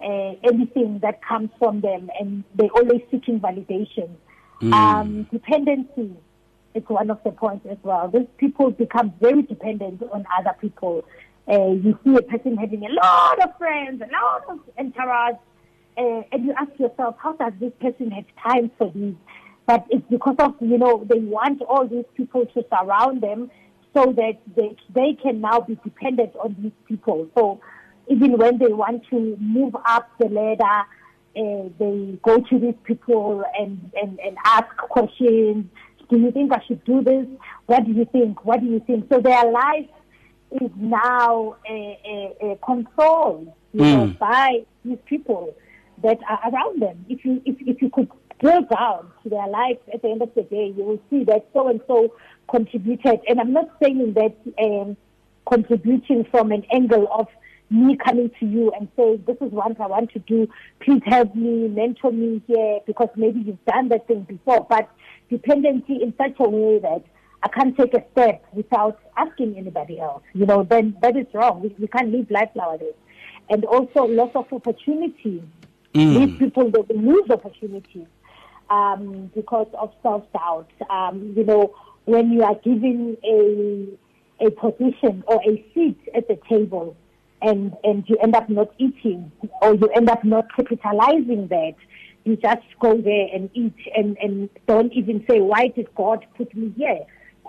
uh, 0.00 0.32
anything 0.42 0.98
that 1.00 1.22
comes 1.22 1.50
from 1.58 1.80
them, 1.80 2.10
and 2.20 2.44
they're 2.54 2.68
always 2.68 3.00
seeking 3.10 3.40
validation. 3.40 4.10
Mm. 4.60 4.72
Um, 4.72 5.22
dependency 5.32 6.14
is 6.74 6.82
one 6.88 7.10
of 7.10 7.20
the 7.24 7.30
points 7.30 7.66
as 7.70 7.78
well. 7.82 8.08
These 8.08 8.26
people 8.36 8.70
become 8.70 9.14
very 9.20 9.42
dependent 9.42 10.02
on 10.12 10.26
other 10.38 10.54
people. 10.60 11.04
Uh, 11.48 11.70
you 11.70 11.98
see 12.04 12.14
a 12.16 12.22
person 12.22 12.56
having 12.56 12.84
a 12.84 12.92
lot 12.92 13.42
of 13.42 13.56
friends, 13.56 14.02
a 14.02 14.10
lot 14.12 14.42
of 14.48 14.58
entourage, 14.78 15.36
uh, 15.96 16.22
and 16.32 16.44
you 16.44 16.54
ask 16.58 16.72
yourself, 16.78 17.16
how 17.18 17.32
does 17.34 17.52
this 17.60 17.72
person 17.80 18.10
have 18.10 18.24
time 18.42 18.70
for 18.76 18.90
these? 18.94 19.14
But 19.66 19.86
it's 19.88 20.04
because 20.10 20.36
of, 20.38 20.54
you 20.60 20.76
know, 20.76 21.06
they 21.08 21.20
want 21.20 21.62
all 21.62 21.86
these 21.86 22.04
people 22.16 22.44
to 22.44 22.64
surround 22.68 23.22
them 23.22 23.50
so 23.94 24.12
that 24.12 24.38
they, 24.56 24.76
they 24.94 25.16
can 25.22 25.40
now 25.40 25.60
be 25.60 25.78
dependent 25.84 26.34
on 26.36 26.56
these 26.58 26.72
people. 26.86 27.28
So 27.36 27.60
even 28.08 28.36
when 28.36 28.58
they 28.58 28.72
want 28.72 29.04
to 29.10 29.36
move 29.40 29.74
up 29.86 30.10
the 30.18 30.26
ladder, 30.26 30.86
uh, 31.36 31.68
they 31.78 32.18
go 32.22 32.38
to 32.38 32.58
these 32.58 32.74
people 32.84 33.44
and, 33.58 33.90
and, 34.00 34.18
and 34.20 34.36
ask 34.44 34.76
questions. 34.76 35.66
Do 36.10 36.18
you 36.18 36.30
think 36.32 36.52
I 36.52 36.62
should 36.66 36.84
do 36.84 37.02
this? 37.02 37.26
What 37.66 37.86
do 37.86 37.92
you 37.92 38.04
think? 38.12 38.44
What 38.44 38.60
do 38.60 38.66
you 38.66 38.80
think? 38.86 39.06
So 39.10 39.20
their 39.20 39.50
life 39.50 39.88
is 40.50 40.70
now 40.76 41.56
uh, 41.68 42.46
uh, 42.46 42.54
controlled 42.64 43.52
you 43.72 43.80
mm. 43.80 44.08
know, 44.08 44.16
by 44.20 44.64
these 44.84 44.98
people 45.06 45.54
that 46.02 46.18
are 46.28 46.52
around 46.52 46.82
them. 46.82 47.04
If 47.08 47.24
you 47.24 47.42
if, 47.44 47.56
if 47.60 47.82
you 47.82 47.90
could 47.90 48.10
drill 48.40 48.62
down 48.62 49.10
to 49.22 49.28
their 49.28 49.48
life 49.48 49.78
at 49.92 50.02
the 50.02 50.08
end 50.08 50.22
of 50.22 50.34
the 50.34 50.42
day, 50.42 50.72
you 50.76 50.84
will 50.84 51.00
see 51.10 51.24
that 51.24 51.48
so 51.52 51.68
and 51.68 51.80
so 51.86 52.14
contributed. 52.48 53.20
And 53.28 53.40
I'm 53.40 53.52
not 53.52 53.70
saying 53.82 54.14
that 54.14 54.34
um, 54.62 54.96
contributing 55.46 56.24
from 56.30 56.52
an 56.52 56.64
angle 56.72 57.08
of 57.12 57.28
me 57.70 57.96
coming 57.96 58.30
to 58.38 58.46
you 58.46 58.72
and 58.78 58.88
saying, 58.96 59.24
this 59.26 59.36
is 59.40 59.50
what 59.50 59.80
I 59.80 59.86
want 59.86 60.12
to 60.12 60.18
do. 60.20 60.48
Please 60.80 61.02
help 61.06 61.34
me, 61.34 61.68
mentor 61.68 62.12
me 62.12 62.42
here, 62.46 62.80
because 62.86 63.08
maybe 63.16 63.40
you've 63.40 63.64
done 63.64 63.88
that 63.88 64.06
thing 64.06 64.22
before. 64.22 64.66
But 64.68 64.88
dependency 65.30 66.02
in 66.02 66.14
such 66.16 66.36
a 66.38 66.48
way 66.48 66.78
that 66.80 67.04
I 67.42 67.48
can't 67.48 67.76
take 67.76 67.94
a 67.94 68.04
step 68.12 68.44
without 68.52 69.00
asking 69.16 69.56
anybody 69.56 69.98
else, 69.98 70.22
you 70.32 70.46
know, 70.46 70.62
then 70.62 70.96
that 71.02 71.16
is 71.16 71.26
wrong. 71.34 71.62
We, 71.62 71.74
we 71.78 71.88
can't 71.88 72.10
live 72.10 72.30
life 72.30 72.50
nowadays. 72.54 72.94
And 73.50 73.64
also 73.64 74.04
loss 74.04 74.30
of 74.34 74.50
opportunity. 74.52 75.42
Mm. 75.94 76.26
These 76.26 76.38
people, 76.38 76.70
they 76.70 76.94
lose 76.94 77.28
opportunities 77.30 78.06
um, 78.70 79.30
because 79.34 79.68
of 79.74 79.92
self-doubt. 80.02 80.70
Um, 80.88 81.34
you 81.36 81.44
know, 81.44 81.74
when 82.04 82.30
you 82.32 82.42
are 82.42 82.54
given 82.56 83.16
a, 83.24 84.46
a 84.46 84.50
position 84.50 85.24
or 85.26 85.40
a 85.46 85.64
seat 85.74 85.98
at 86.14 86.28
the 86.28 86.38
table 86.48 86.96
and, 87.42 87.74
and 87.84 88.04
you 88.08 88.16
end 88.22 88.34
up 88.34 88.48
not 88.48 88.72
eating 88.78 89.30
or 89.62 89.74
you 89.74 89.88
end 89.94 90.08
up 90.10 90.24
not 90.24 90.46
capitalizing 90.54 91.48
that, 91.48 91.74
you 92.24 92.36
just 92.36 92.62
go 92.80 92.96
there 92.96 93.28
and 93.34 93.50
eat 93.54 93.76
and, 93.94 94.16
and 94.18 94.48
don't 94.66 94.92
even 94.92 95.24
say, 95.28 95.40
why 95.40 95.68
did 95.68 95.94
God 95.94 96.24
put 96.36 96.54
me 96.54 96.72
here? 96.76 97.00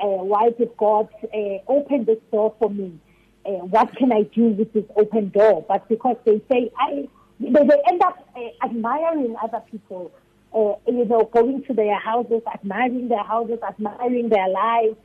Uh, 0.02 0.08
why 0.08 0.50
did 0.58 0.76
God 0.78 1.08
uh, 1.34 1.58
open 1.68 2.04
this 2.06 2.20
door 2.32 2.54
for 2.60 2.70
me? 2.70 3.00
Uh, 3.46 3.52
what 3.52 3.96
can 3.96 4.12
I 4.12 4.24
do 4.24 4.50
with 4.50 4.74
this 4.74 4.84
open 4.98 5.30
door? 5.30 5.64
But 5.68 5.88
because 5.88 6.18
they 6.26 6.42
say, 6.52 6.72
I, 6.78 7.08
they, 7.40 7.52
they 7.52 7.82
end 7.88 8.02
up 8.02 8.28
uh, 8.36 8.66
admiring 8.66 9.36
other 9.42 9.62
people 9.72 10.12
uh, 10.56 10.76
you 10.88 11.04
know, 11.06 11.30
going 11.34 11.64
to 11.66 11.74
their 11.74 12.00
houses, 12.00 12.42
admiring 12.54 13.10
their 13.10 13.24
houses, 13.24 13.60
admiring 13.68 14.30
their 14.30 14.48
lives. 14.48 14.96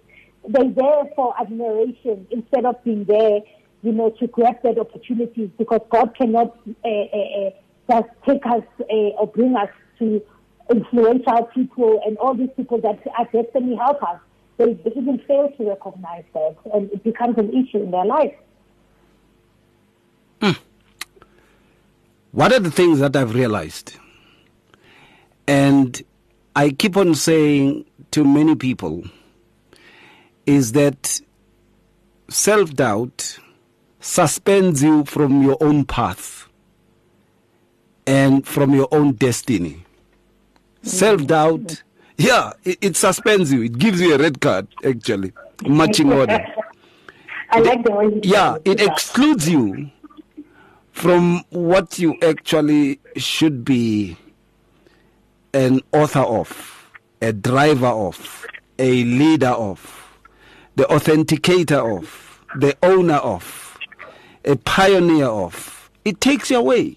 They're 0.49 0.71
there 0.71 1.05
for 1.17 1.35
admiration 1.39 2.27
instead 2.31 2.65
of 2.65 2.83
being 2.85 3.05
there, 3.05 3.41
you 3.83 3.93
know, 3.93 4.11
to 4.11 4.27
grab 4.29 4.63
that 4.63 4.79
opportunities 4.79 5.51
because 5.59 5.81
God 5.91 6.15
cannot 6.15 6.57
uh, 6.85 6.89
uh, 6.89 7.47
uh 7.47 7.51
just 7.91 8.09
take 8.25 8.47
us 8.47 8.63
uh, 8.81 8.95
or 9.19 9.27
bring 9.27 9.57
us 9.57 9.69
to 9.99 10.23
influential 10.71 11.43
people 11.53 12.01
and 12.07 12.17
all 12.19 12.35
these 12.35 12.51
people 12.57 12.81
that 12.81 13.01
are 13.19 13.25
destiny 13.33 13.75
help 13.75 14.01
us. 14.05 14.21
They, 14.57 14.75
they 14.75 14.93
even 14.95 15.19
fail 15.27 15.51
to 15.59 15.69
recognize 15.69 16.25
that 16.33 16.57
and 16.73 16.91
it 16.93 17.03
becomes 17.03 17.37
an 17.39 17.49
issue 17.51 17.83
in 17.83 17.91
their 17.91 18.05
life. 18.05 18.35
Mm. 20.41 20.59
What 22.31 22.53
are 22.53 22.61
the 22.61 22.71
things 22.71 23.01
that 23.01 23.17
I've 23.17 23.35
realized? 23.35 23.97
And 25.51 26.01
I 26.55 26.71
keep 26.71 26.97
on 26.97 27.17
saying 27.17 27.85
to 28.13 28.23
many 28.23 28.55
people 28.55 29.03
is 30.47 30.71
that 30.73 31.21
self 32.29 32.73
doubt 32.73 33.41
suspends 33.99 34.81
you 34.81 35.05
from 35.07 35.43
your 35.43 35.57
own 35.61 35.85
path 35.87 36.49
and 38.07 38.47
from 38.47 38.75
your 38.75 38.87
own 38.93 39.15
destiny. 39.15 39.83
Mm. 40.85 40.87
Self 40.87 41.27
doubt, 41.27 41.83
yeah, 42.17 42.53
it, 42.63 42.79
it, 42.81 42.97
suspends 42.97 43.53
you. 43.53 43.63
It 43.63 43.77
gives 43.77 44.01
you 44.01 44.15
a 44.15 44.19
red 44.19 44.41
card, 44.41 44.69
actually, 44.85 45.33
matching 45.67 46.13
order. 46.13 46.47
I 47.51 47.59
like 47.59 47.83
the 47.83 47.91
way 47.91 48.21
Yeah, 48.23 48.59
it 48.65 48.81
excludes 48.81 49.49
you 49.49 49.91
from 50.93 51.43
what 51.51 51.99
you 51.99 52.17
actually 52.23 53.01
should 53.17 53.65
be 53.65 54.17
an 55.53 55.81
author 55.93 56.21
of, 56.21 56.91
a 57.21 57.33
driver 57.33 57.87
of, 57.87 58.47
a 58.79 59.05
leader 59.05 59.49
of, 59.49 60.19
the 60.77 60.85
authenticator 60.85 61.99
of, 61.99 62.41
the 62.57 62.77
owner 62.83 63.17
of, 63.17 63.79
a 64.45 64.57
pioneer 64.57 65.27
of. 65.27 65.91
It 66.05 66.21
takes 66.21 66.51
you 66.51 66.59
away. 66.59 66.97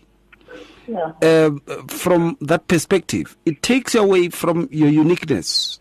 Yeah. 0.87 1.13
Uh, 1.21 1.51
from 1.87 2.37
that 2.41 2.67
perspective, 2.67 3.37
it 3.45 3.61
takes 3.61 3.93
you 3.93 4.01
away 4.01 4.29
from 4.29 4.67
your 4.71 4.89
uniqueness 4.89 5.79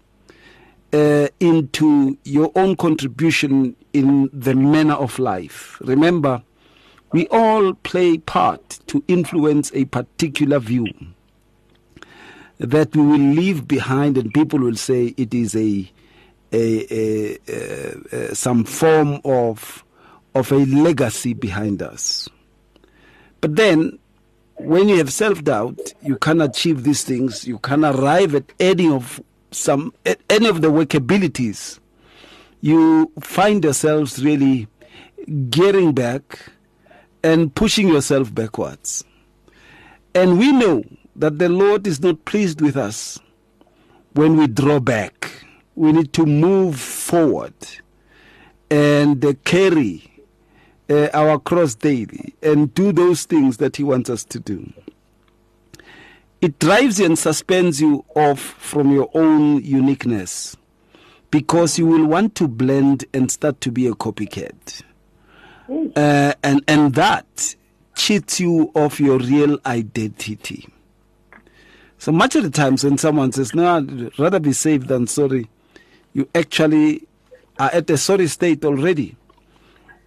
uh, 0.93 1.29
into 1.41 2.17
your 2.25 2.53
own 2.55 2.77
contribution 2.77 3.75
in 3.93 4.31
the 4.33 4.55
manner 4.55 4.95
of 4.95 5.19
life. 5.19 5.79
Remember, 5.81 6.43
we 7.13 7.27
all 7.29 7.75
play 7.75 8.19
part 8.19 8.81
to 8.87 9.03
influence 9.09 9.71
a 9.75 9.85
particular 9.87 10.59
view 10.59 10.87
that 12.63 12.95
we 12.95 13.03
will 13.03 13.19
leave 13.19 13.67
behind, 13.67 14.17
and 14.17 14.33
people 14.33 14.61
will 14.61 14.77
say 14.77 15.15
it 15.17 15.35
is 15.35 15.55
a, 15.57 15.91
a, 16.53 16.87
a, 16.95 17.39
a 18.13 18.35
some 18.35 18.65
form 18.65 19.21
of 19.25 19.85
of 20.35 20.51
a 20.53 20.65
legacy 20.65 21.35
behind 21.35 21.83
us. 21.83 22.29
But 23.41 23.57
then, 23.57 23.99
when 24.57 24.89
you 24.89 24.99
have 24.99 25.13
self 25.13 25.43
doubt, 25.43 25.79
you 26.03 26.17
can 26.17 26.41
achieve 26.41 26.85
these 26.85 27.03
things. 27.03 27.47
You 27.47 27.59
can 27.59 27.85
arrive 27.85 28.35
at 28.35 28.45
any 28.61 28.89
of 28.89 29.21
some 29.51 29.93
any 30.31 30.49
of 30.49 30.63
the 30.63 30.69
workabilities. 30.71 31.81
You 32.61 33.11
find 33.21 33.65
yourselves 33.65 34.25
really 34.25 34.69
gearing 35.51 35.93
back 35.93 36.39
and 37.25 37.53
pushing 37.53 37.89
yourself 37.89 38.33
backwards. 38.33 39.05
And 40.15 40.39
we 40.39 40.53
know 40.53 40.85
that 41.17 41.39
the 41.39 41.49
Lord 41.49 41.87
is 41.87 42.01
not 42.01 42.25
pleased 42.25 42.61
with 42.61 42.77
us 42.77 43.19
when 44.15 44.37
we 44.37 44.47
draw 44.47 44.81
back. 44.81 45.45
We 45.75 45.93
need 45.93 46.13
to 46.15 46.27
move 46.27 46.79
forward 46.79 47.55
and 48.71 49.25
uh, 49.25 49.35
carry 49.45 50.11
uh, 50.89 51.09
our 51.13 51.39
cross 51.39 51.75
daily 51.75 52.35
and 52.43 52.73
do 52.75 52.93
those 52.93 53.25
things 53.25 53.59
that 53.59 53.77
He 53.77 53.83
wants 53.83 54.11
us 54.11 54.25
to 54.25 54.41
do. 54.41 54.73
It 56.41 56.59
drives 56.59 56.99
you 56.99 57.07
and 57.07 57.19
suspends 57.19 57.81
you 57.81 58.05
off 58.17 58.41
from 58.41 58.91
your 58.91 59.09
own 59.15 59.63
uniqueness 59.63 60.57
because 61.31 61.79
you 61.79 61.87
will 61.87 62.07
want 62.07 62.35
to 62.37 62.49
blend 62.49 63.05
and 63.15 63.31
start 63.31 63.61
to 63.63 63.71
be 63.71 63.87
a 63.87 63.93
copycat. 63.93 64.83
Uh, 65.97 66.35
and, 66.43 66.63
and 66.67 66.95
that 66.95 67.55
cheats 67.95 68.41
you 68.41 68.73
of 68.75 68.99
your 68.99 69.19
real 69.19 69.59
identity. 69.65 70.69
So 72.03 72.11
much 72.11 72.35
of 72.35 72.43
the 72.43 72.51
times 72.51 72.83
when 72.83 72.99
someone 72.99 73.31
says, 73.31 73.55
No, 73.55 73.77
I'd 73.77 74.19
rather 74.19 74.41
be 74.41 74.53
safe 74.53 74.89
than 74.89 75.07
sorry, 75.07 75.49
you 76.13 76.29
actually 76.35 77.07
are 77.61 77.71
at 77.73 77.89
a 77.91 77.97
sorry 77.97 78.27
state 78.27 78.65
already 78.65 79.15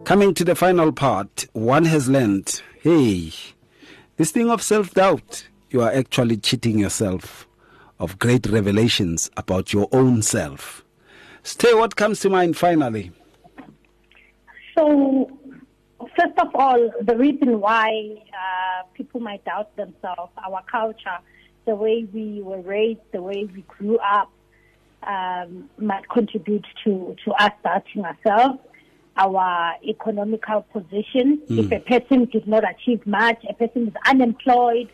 Coming 0.05 0.35
to 0.35 0.45
the 0.45 0.55
final 0.55 0.93
part, 0.93 1.49
one 1.53 1.87
has 1.87 2.09
learned 2.09 2.63
hey, 2.81 3.33
this 4.17 4.31
thing 4.31 4.49
of 4.49 4.63
self 4.63 4.95
doubt, 4.95 5.49
you 5.75 5.83
are 5.83 5.93
actually 5.93 6.37
cheating 6.37 6.79
yourself 6.79 7.49
of 7.99 8.17
great 8.21 8.47
revelations 8.47 9.29
about 9.37 9.73
your 9.73 9.89
own 9.91 10.23
self. 10.23 10.85
Stay, 11.43 11.75
what 11.75 11.97
comes 11.97 12.21
to 12.21 12.31
mind 12.31 12.57
finally? 12.57 13.11
So, 14.79 15.29
first 16.17 16.39
of 16.39 16.55
all, 16.55 16.93
the 17.03 17.17
reason 17.17 17.59
why 17.59 17.89
uh, 18.29 18.85
people 18.95 19.19
might 19.19 19.45
doubt 19.45 19.75
themselves, 19.75 20.31
our 20.47 20.63
culture, 20.71 21.19
the 21.67 21.75
way 21.75 22.07
we 22.13 22.41
were 22.41 22.61
raised, 22.61 23.01
the 23.11 23.21
way 23.21 23.49
we 23.53 23.63
grew 23.63 23.99
up, 23.99 24.31
um, 25.03 25.69
might 25.77 26.09
contribute 26.09 26.65
to, 26.85 27.17
to 27.25 27.33
us 27.33 27.51
doubting 27.65 28.05
ourselves, 28.05 28.61
our 29.17 29.75
economical 29.85 30.63
position. 30.73 31.43
If 31.49 31.73
a 31.73 31.81
person 31.81 32.27
did 32.27 32.47
not 32.47 32.63
achieve 32.69 33.05
much, 33.09 33.45
a 33.49 33.55
person 33.55 33.89
is 33.89 33.95
unemployed, 34.07 34.89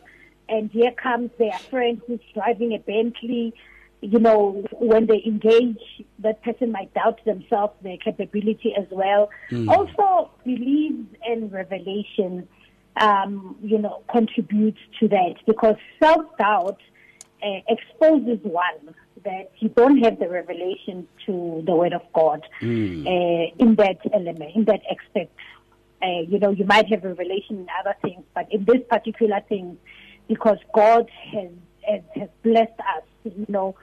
and 0.50 0.70
here 0.70 0.92
comes 0.92 1.30
their 1.38 1.56
friend 1.70 2.00
who's 2.06 2.20
driving 2.34 2.72
a 2.74 2.78
Bentley, 2.78 3.54
you 4.02 4.18
know, 4.18 4.64
when 4.72 5.06
they 5.06 5.22
engage, 5.24 5.80
that 6.20 6.42
person 6.42 6.72
might 6.72 6.92
doubt 6.94 7.24
themselves, 7.24 7.74
their 7.82 7.98
capability 7.98 8.74
as 8.76 8.86
well. 8.90 9.30
Also, 9.68 10.30
beliefs 10.44 11.14
and 11.26 11.52
revelation, 11.52 12.48
um, 12.96 13.56
you 13.62 13.78
know, 13.78 14.02
contribute 14.10 14.76
to 14.98 15.08
that 15.08 15.34
because 15.46 15.76
self 16.02 16.24
doubt 16.38 16.80
uh, 17.42 17.60
exposes 17.68 18.38
one 18.42 18.94
that 19.24 19.52
you 19.58 19.68
don't 19.68 19.98
have 19.98 20.18
the 20.18 20.28
revelation 20.28 21.06
to 21.26 21.62
the 21.66 21.74
Word 21.74 21.92
of 21.92 22.02
God 22.14 22.42
uh, 23.06 23.64
in 23.64 23.74
that 23.76 23.98
element, 24.12 24.56
in 24.56 24.64
that 24.64 24.80
aspect. 24.90 25.36
Uh, 26.02 26.22
you 26.26 26.38
know, 26.38 26.50
you 26.50 26.64
might 26.64 26.86
have 26.88 27.04
revelation 27.04 27.58
in 27.58 27.66
other 27.78 27.94
things, 28.00 28.24
but 28.34 28.50
in 28.50 28.64
this 28.64 28.80
particular 28.88 29.40
thing, 29.50 29.76
because 30.30 30.58
God 30.72 31.10
has 31.32 31.50
has, 31.82 32.02
has 32.14 32.28
blessed 32.44 32.78
us, 32.78 33.02
you 33.24 33.46
know, 33.48 33.74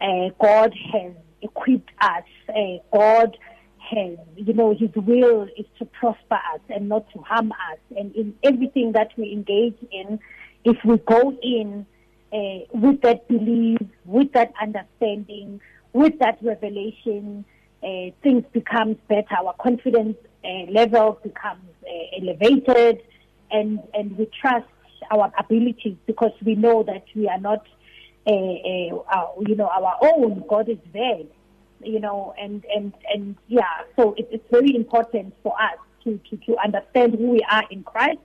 uh, 0.00 0.30
God 0.40 0.74
has 0.92 1.12
equipped 1.42 1.90
us, 2.00 2.24
uh, 2.48 2.78
God 2.96 3.36
has, 3.90 4.16
you 4.36 4.54
know, 4.54 4.74
His 4.74 4.88
will 4.96 5.46
is 5.56 5.66
to 5.78 5.84
prosper 5.84 6.40
us 6.54 6.60
and 6.70 6.88
not 6.88 7.04
to 7.12 7.18
harm 7.18 7.52
us. 7.52 7.78
And 7.94 8.14
in 8.16 8.34
everything 8.42 8.92
that 8.92 9.10
we 9.18 9.32
engage 9.32 9.76
in, 9.92 10.18
if 10.64 10.78
we 10.82 10.96
go 10.98 11.36
in 11.42 11.84
uh, 12.32 12.64
with 12.72 13.02
that 13.02 13.28
belief, 13.28 13.80
with 14.06 14.32
that 14.32 14.54
understanding, 14.62 15.60
with 15.92 16.18
that 16.20 16.38
revelation, 16.40 17.44
uh, 17.82 18.12
things 18.22 18.44
becomes 18.52 18.96
better. 19.08 19.34
Our 19.38 19.54
confidence 19.60 20.16
uh, 20.42 20.70
level 20.70 21.18
becomes 21.22 21.68
uh, 21.84 22.20
elevated, 22.22 23.02
and 23.50 23.80
and 23.92 24.16
we 24.16 24.30
trust 24.40 24.66
our 25.10 25.32
abilities 25.38 25.96
because 26.06 26.32
we 26.44 26.54
know 26.54 26.82
that 26.82 27.04
we 27.14 27.28
are 27.28 27.38
not, 27.38 27.66
uh, 28.26 28.32
uh, 28.32 29.26
you 29.40 29.56
know, 29.56 29.68
our 29.68 29.96
own. 30.02 30.44
God 30.48 30.68
is 30.68 30.78
there, 30.92 31.22
you 31.82 32.00
know, 32.00 32.34
and 32.38 32.64
and 32.74 32.92
and 33.12 33.36
yeah. 33.48 33.82
So 33.96 34.14
it, 34.16 34.28
it's 34.30 34.44
very 34.50 34.74
important 34.74 35.34
for 35.42 35.54
us 35.60 35.78
to, 36.04 36.18
to 36.30 36.36
to 36.36 36.56
understand 36.62 37.14
who 37.14 37.30
we 37.30 37.40
are 37.50 37.64
in 37.70 37.82
Christ. 37.82 38.20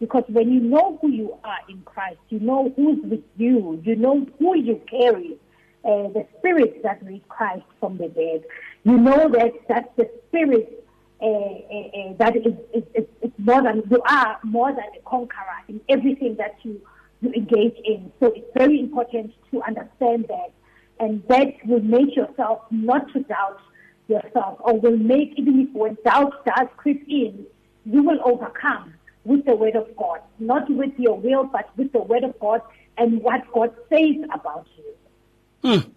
Because 0.00 0.24
when 0.28 0.52
you 0.52 0.60
know 0.60 0.98
who 1.02 1.10
you 1.10 1.36
are 1.42 1.58
in 1.68 1.82
Christ, 1.82 2.20
you 2.28 2.38
know 2.38 2.72
who's 2.76 2.98
with 3.02 3.24
you, 3.36 3.82
you 3.84 3.96
know 3.96 4.24
who 4.38 4.56
you 4.56 4.80
carry, 4.88 5.36
uh, 5.84 6.08
the 6.14 6.24
spirit 6.38 6.82
that 6.84 7.04
raised 7.04 7.28
Christ 7.28 7.64
from 7.80 7.98
the 7.98 8.08
dead. 8.08 8.44
You 8.84 8.96
know 8.96 9.28
that 9.28 9.52
that's 9.68 9.88
the 9.96 10.08
spirit 10.28 10.77
uh, 11.20 11.26
uh, 11.26 11.28
uh, 11.28 12.12
that 12.18 12.36
is, 12.36 12.54
is, 12.72 12.84
is, 12.94 13.04
is, 13.22 13.30
more 13.38 13.62
than 13.62 13.82
you 13.90 14.00
are 14.08 14.38
more 14.44 14.70
than 14.70 14.84
a 14.96 15.08
conqueror 15.08 15.60
in 15.68 15.80
everything 15.88 16.36
that 16.36 16.56
you 16.62 16.80
you 17.20 17.32
engage 17.32 17.76
in. 17.84 18.12
So 18.20 18.32
it's 18.36 18.46
very 18.56 18.78
important 18.78 19.32
to 19.50 19.62
understand 19.62 20.26
that, 20.28 20.52
and 21.00 21.22
that 21.28 21.54
will 21.66 21.82
make 21.82 22.14
yourself 22.14 22.60
not 22.70 23.12
to 23.12 23.20
doubt 23.24 23.60
yourself, 24.06 24.58
or 24.60 24.78
will 24.78 24.96
make 24.96 25.32
even 25.36 25.60
if 25.60 25.74
when 25.74 25.96
doubt 26.04 26.44
does 26.44 26.68
creep 26.76 27.04
in, 27.08 27.44
you 27.84 28.02
will 28.02 28.20
overcome 28.24 28.94
with 29.24 29.44
the 29.44 29.54
word 29.56 29.74
of 29.74 29.88
God, 29.96 30.20
not 30.38 30.70
with 30.70 30.92
your 30.98 31.18
will, 31.18 31.44
but 31.44 31.68
with 31.76 31.92
the 31.92 32.00
word 32.00 32.24
of 32.24 32.38
God 32.38 32.62
and 32.96 33.20
what 33.22 33.50
God 33.52 33.74
says 33.90 34.16
about 34.32 34.66
you. 34.76 35.70
Mm, 35.70 35.90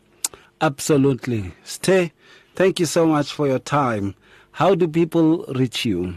absolutely. 0.59 1.53
Stay. 1.63 2.11
Thank 2.55 2.79
you 2.79 2.85
so 2.85 3.05
much 3.05 3.31
for 3.31 3.47
your 3.47 3.59
time. 3.59 4.15
How 4.61 4.75
do 4.75 4.87
people 4.87 5.43
reach 5.57 5.85
you? 5.85 6.13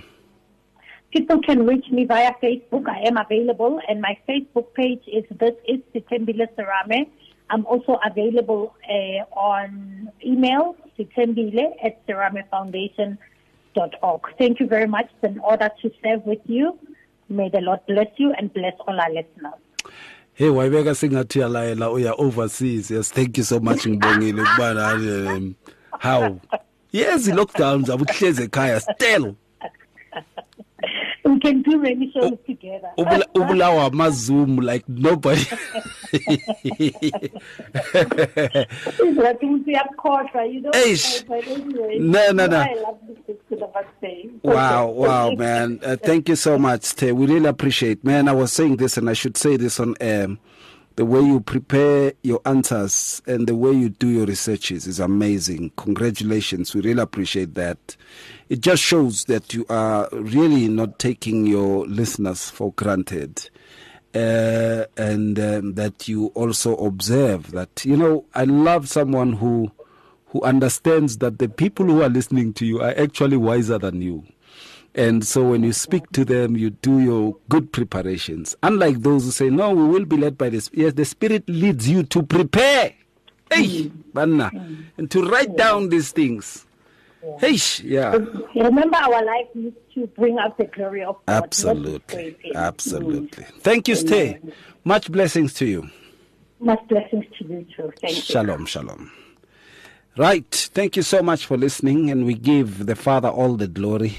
People 1.14 1.40
can 1.40 1.64
reach 1.64 1.86
me 1.90 2.04
via 2.04 2.34
Facebook. 2.42 2.86
I 2.86 2.98
am 3.08 3.16
available, 3.16 3.80
and 3.88 4.02
my 4.02 4.18
Facebook 4.28 4.74
page 4.74 5.00
is 5.06 5.24
This 5.40 5.54
is 5.66 5.80
Sthembile 5.94 6.46
Serame. 6.54 7.08
I'm 7.48 7.64
also 7.64 7.98
available 8.04 8.74
uh, 8.86 9.24
on 9.32 10.10
email, 10.22 10.76
sthembile 10.98 11.72
at 11.82 12.06
seramefoundation.org. 12.06 14.20
Thank 14.36 14.60
you 14.60 14.66
very 14.66 14.88
much. 14.88 15.06
It's 15.14 15.24
an 15.32 15.40
honor 15.42 15.70
to 15.80 15.90
serve 16.02 16.26
with 16.26 16.42
you. 16.44 16.78
May 17.30 17.48
the 17.48 17.62
Lord 17.62 17.80
bless 17.86 18.08
you 18.18 18.34
and 18.36 18.52
bless 18.52 18.74
all 18.86 19.00
our 19.00 19.10
listeners. 19.10 19.54
hey 20.34 20.48
wayibeka 20.48 20.94
singathi 20.94 21.38
uyalayela 21.38 21.90
uya 21.90 22.14
overseas 22.18 22.90
yes 22.90 23.12
thank 23.12 23.38
you 23.38 23.44
so 23.44 23.60
much 23.60 23.86
ngibongile 23.86 24.42
ukubana 24.42 24.92
um, 24.92 25.54
how 25.98 26.40
yes 26.94 27.20
lockdowns. 27.28 27.32
i-lockdowns 27.32 27.86
abuhlezi 27.90 28.42
ekhaya 28.48 28.80
still 28.80 29.26
we 31.24 31.40
can 31.40 31.62
do 31.62 31.78
many 31.78 32.12
shows 32.12 32.32
oh, 32.32 32.38
together. 32.46 32.92
Ubulawa 32.98 33.90
amazoom 33.90 34.56
like 34.56 34.86
nobody. 34.88 35.44
you 40.44 40.60
know. 40.60 40.70
Anyway, 40.74 41.98
no, 41.98 42.32
no, 42.32 42.46
no. 42.46 42.98
Wow, 44.42 44.86
wow, 44.88 45.30
man. 45.30 45.80
Uh, 45.82 45.96
thank 45.96 46.28
you 46.28 46.36
so 46.36 46.58
much, 46.58 46.94
Tay. 46.94 47.12
We 47.12 47.26
really 47.26 47.48
appreciate. 47.48 48.04
Man, 48.04 48.28
I 48.28 48.32
was 48.32 48.52
saying 48.52 48.76
this 48.76 48.98
and 48.98 49.08
I 49.08 49.14
should 49.14 49.36
say 49.36 49.56
this 49.56 49.80
on 49.80 49.94
air. 50.00 50.24
Um, 50.26 50.38
the 50.96 51.04
way 51.04 51.20
you 51.20 51.40
prepare 51.40 52.12
your 52.22 52.40
answers 52.44 53.20
and 53.26 53.46
the 53.48 53.56
way 53.56 53.72
you 53.72 53.88
do 53.88 54.08
your 54.08 54.26
researches 54.26 54.86
is 54.86 55.00
amazing. 55.00 55.72
Congratulations. 55.76 56.74
We 56.74 56.82
really 56.82 57.02
appreciate 57.02 57.54
that. 57.54 57.96
It 58.48 58.60
just 58.60 58.82
shows 58.82 59.24
that 59.24 59.52
you 59.52 59.66
are 59.68 60.08
really 60.12 60.68
not 60.68 60.98
taking 60.98 61.46
your 61.46 61.86
listeners 61.86 62.48
for 62.50 62.72
granted. 62.72 63.50
Uh, 64.14 64.84
and 64.96 65.40
um, 65.40 65.74
that 65.74 66.06
you 66.06 66.26
also 66.36 66.76
observe 66.76 67.50
that 67.50 67.84
you 67.84 67.96
know 67.96 68.24
I 68.32 68.44
love 68.44 68.88
someone 68.88 69.32
who 69.32 69.72
who 70.26 70.40
understands 70.42 71.18
that 71.18 71.40
the 71.40 71.48
people 71.48 71.86
who 71.86 72.00
are 72.00 72.08
listening 72.08 72.52
to 72.54 72.64
you 72.64 72.80
are 72.80 72.94
actually 72.96 73.36
wiser 73.36 73.76
than 73.76 74.00
you. 74.00 74.24
And 74.94 75.26
so 75.26 75.48
when 75.48 75.64
you 75.64 75.72
speak 75.72 76.08
to 76.12 76.24
them, 76.24 76.56
you 76.56 76.70
do 76.70 77.00
your 77.00 77.36
good 77.48 77.72
preparations. 77.72 78.54
Unlike 78.62 79.00
those 79.02 79.24
who 79.24 79.32
say, 79.32 79.50
no, 79.50 79.72
we 79.72 79.88
will 79.88 80.04
be 80.04 80.16
led 80.16 80.38
by 80.38 80.50
this. 80.50 80.70
Yes, 80.72 80.92
the 80.92 81.04
Spirit 81.04 81.48
leads 81.48 81.88
you 81.88 82.04
to 82.04 82.22
prepare. 82.22 82.92
Hey, 83.50 83.90
Banna. 84.12 84.52
Mm. 84.52 84.84
And 84.96 85.10
to 85.10 85.28
write 85.28 85.56
down 85.56 85.88
these 85.88 86.12
things. 86.12 86.64
Hey, 87.40 87.58
yeah. 87.82 88.18
Remember, 88.54 88.96
our 88.96 89.24
life 89.24 89.46
needs 89.54 89.76
to 89.94 90.06
bring 90.08 90.38
out 90.38 90.58
the 90.58 90.64
glory 90.66 91.02
of 91.02 91.16
God. 91.26 91.42
Absolutely. 91.42 92.36
Absolutely. 92.54 93.44
Thank 93.60 93.88
you, 93.88 93.96
Stay. 93.96 94.38
Much 94.84 95.10
blessings 95.10 95.54
to 95.54 95.66
you. 95.66 95.90
Much 96.60 96.86
blessings 96.88 97.24
to 97.38 97.44
you 97.46 97.66
too. 97.74 97.92
Thank 98.00 98.16
you. 98.16 98.22
Shalom, 98.22 98.66
shalom. 98.66 99.10
Right. 100.16 100.70
Thank 100.74 100.96
you 100.96 101.02
so 101.02 101.22
much 101.22 101.46
for 101.46 101.56
listening, 101.56 102.10
and 102.10 102.24
we 102.24 102.34
give 102.34 102.86
the 102.86 102.94
Father 102.94 103.28
all 103.28 103.56
the 103.56 103.68
glory. 103.68 104.18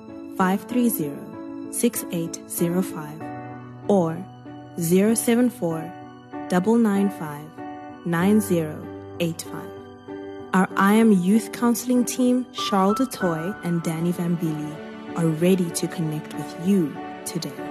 530 0.37 1.73
6805 1.73 3.21
or 3.87 4.23
074 4.77 5.93
995 6.49 8.05
9085. 8.05 9.81
Our 10.53 10.67
I 10.75 10.93
Am 10.95 11.13
Youth 11.13 11.53
Counseling 11.53 12.03
team, 12.03 12.45
Charles 12.51 12.99
DeToy 12.99 13.55
and 13.63 13.81
Danny 13.83 14.11
Vambili, 14.11 14.75
are 15.17 15.27
ready 15.27 15.69
to 15.71 15.87
connect 15.87 16.33
with 16.33 16.67
you 16.67 16.93
today. 17.25 17.70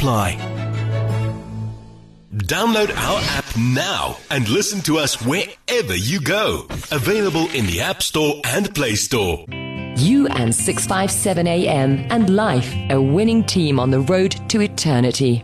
apply. 0.01 0.35
Download 2.33 2.89
our 2.95 3.21
app 3.37 3.45
now 3.57 4.17
and 4.31 4.49
listen 4.49 4.81
to 4.81 4.97
us 4.97 5.23
wherever 5.23 5.95
you 5.95 6.19
go. 6.19 6.65
Available 6.91 7.47
in 7.51 7.67
the 7.67 7.81
App 7.81 8.01
Store 8.01 8.41
and 8.45 8.73
Play 8.73 8.95
Store. 8.95 9.45
You 9.97 10.27
and 10.27 10.55
657 10.55 11.45
AM 11.45 12.07
and 12.09 12.35
life, 12.35 12.73
a 12.89 12.99
winning 12.99 13.43
team 13.43 13.79
on 13.79 13.91
the 13.91 13.99
road 13.99 14.31
to 14.49 14.61
eternity. 14.61 15.43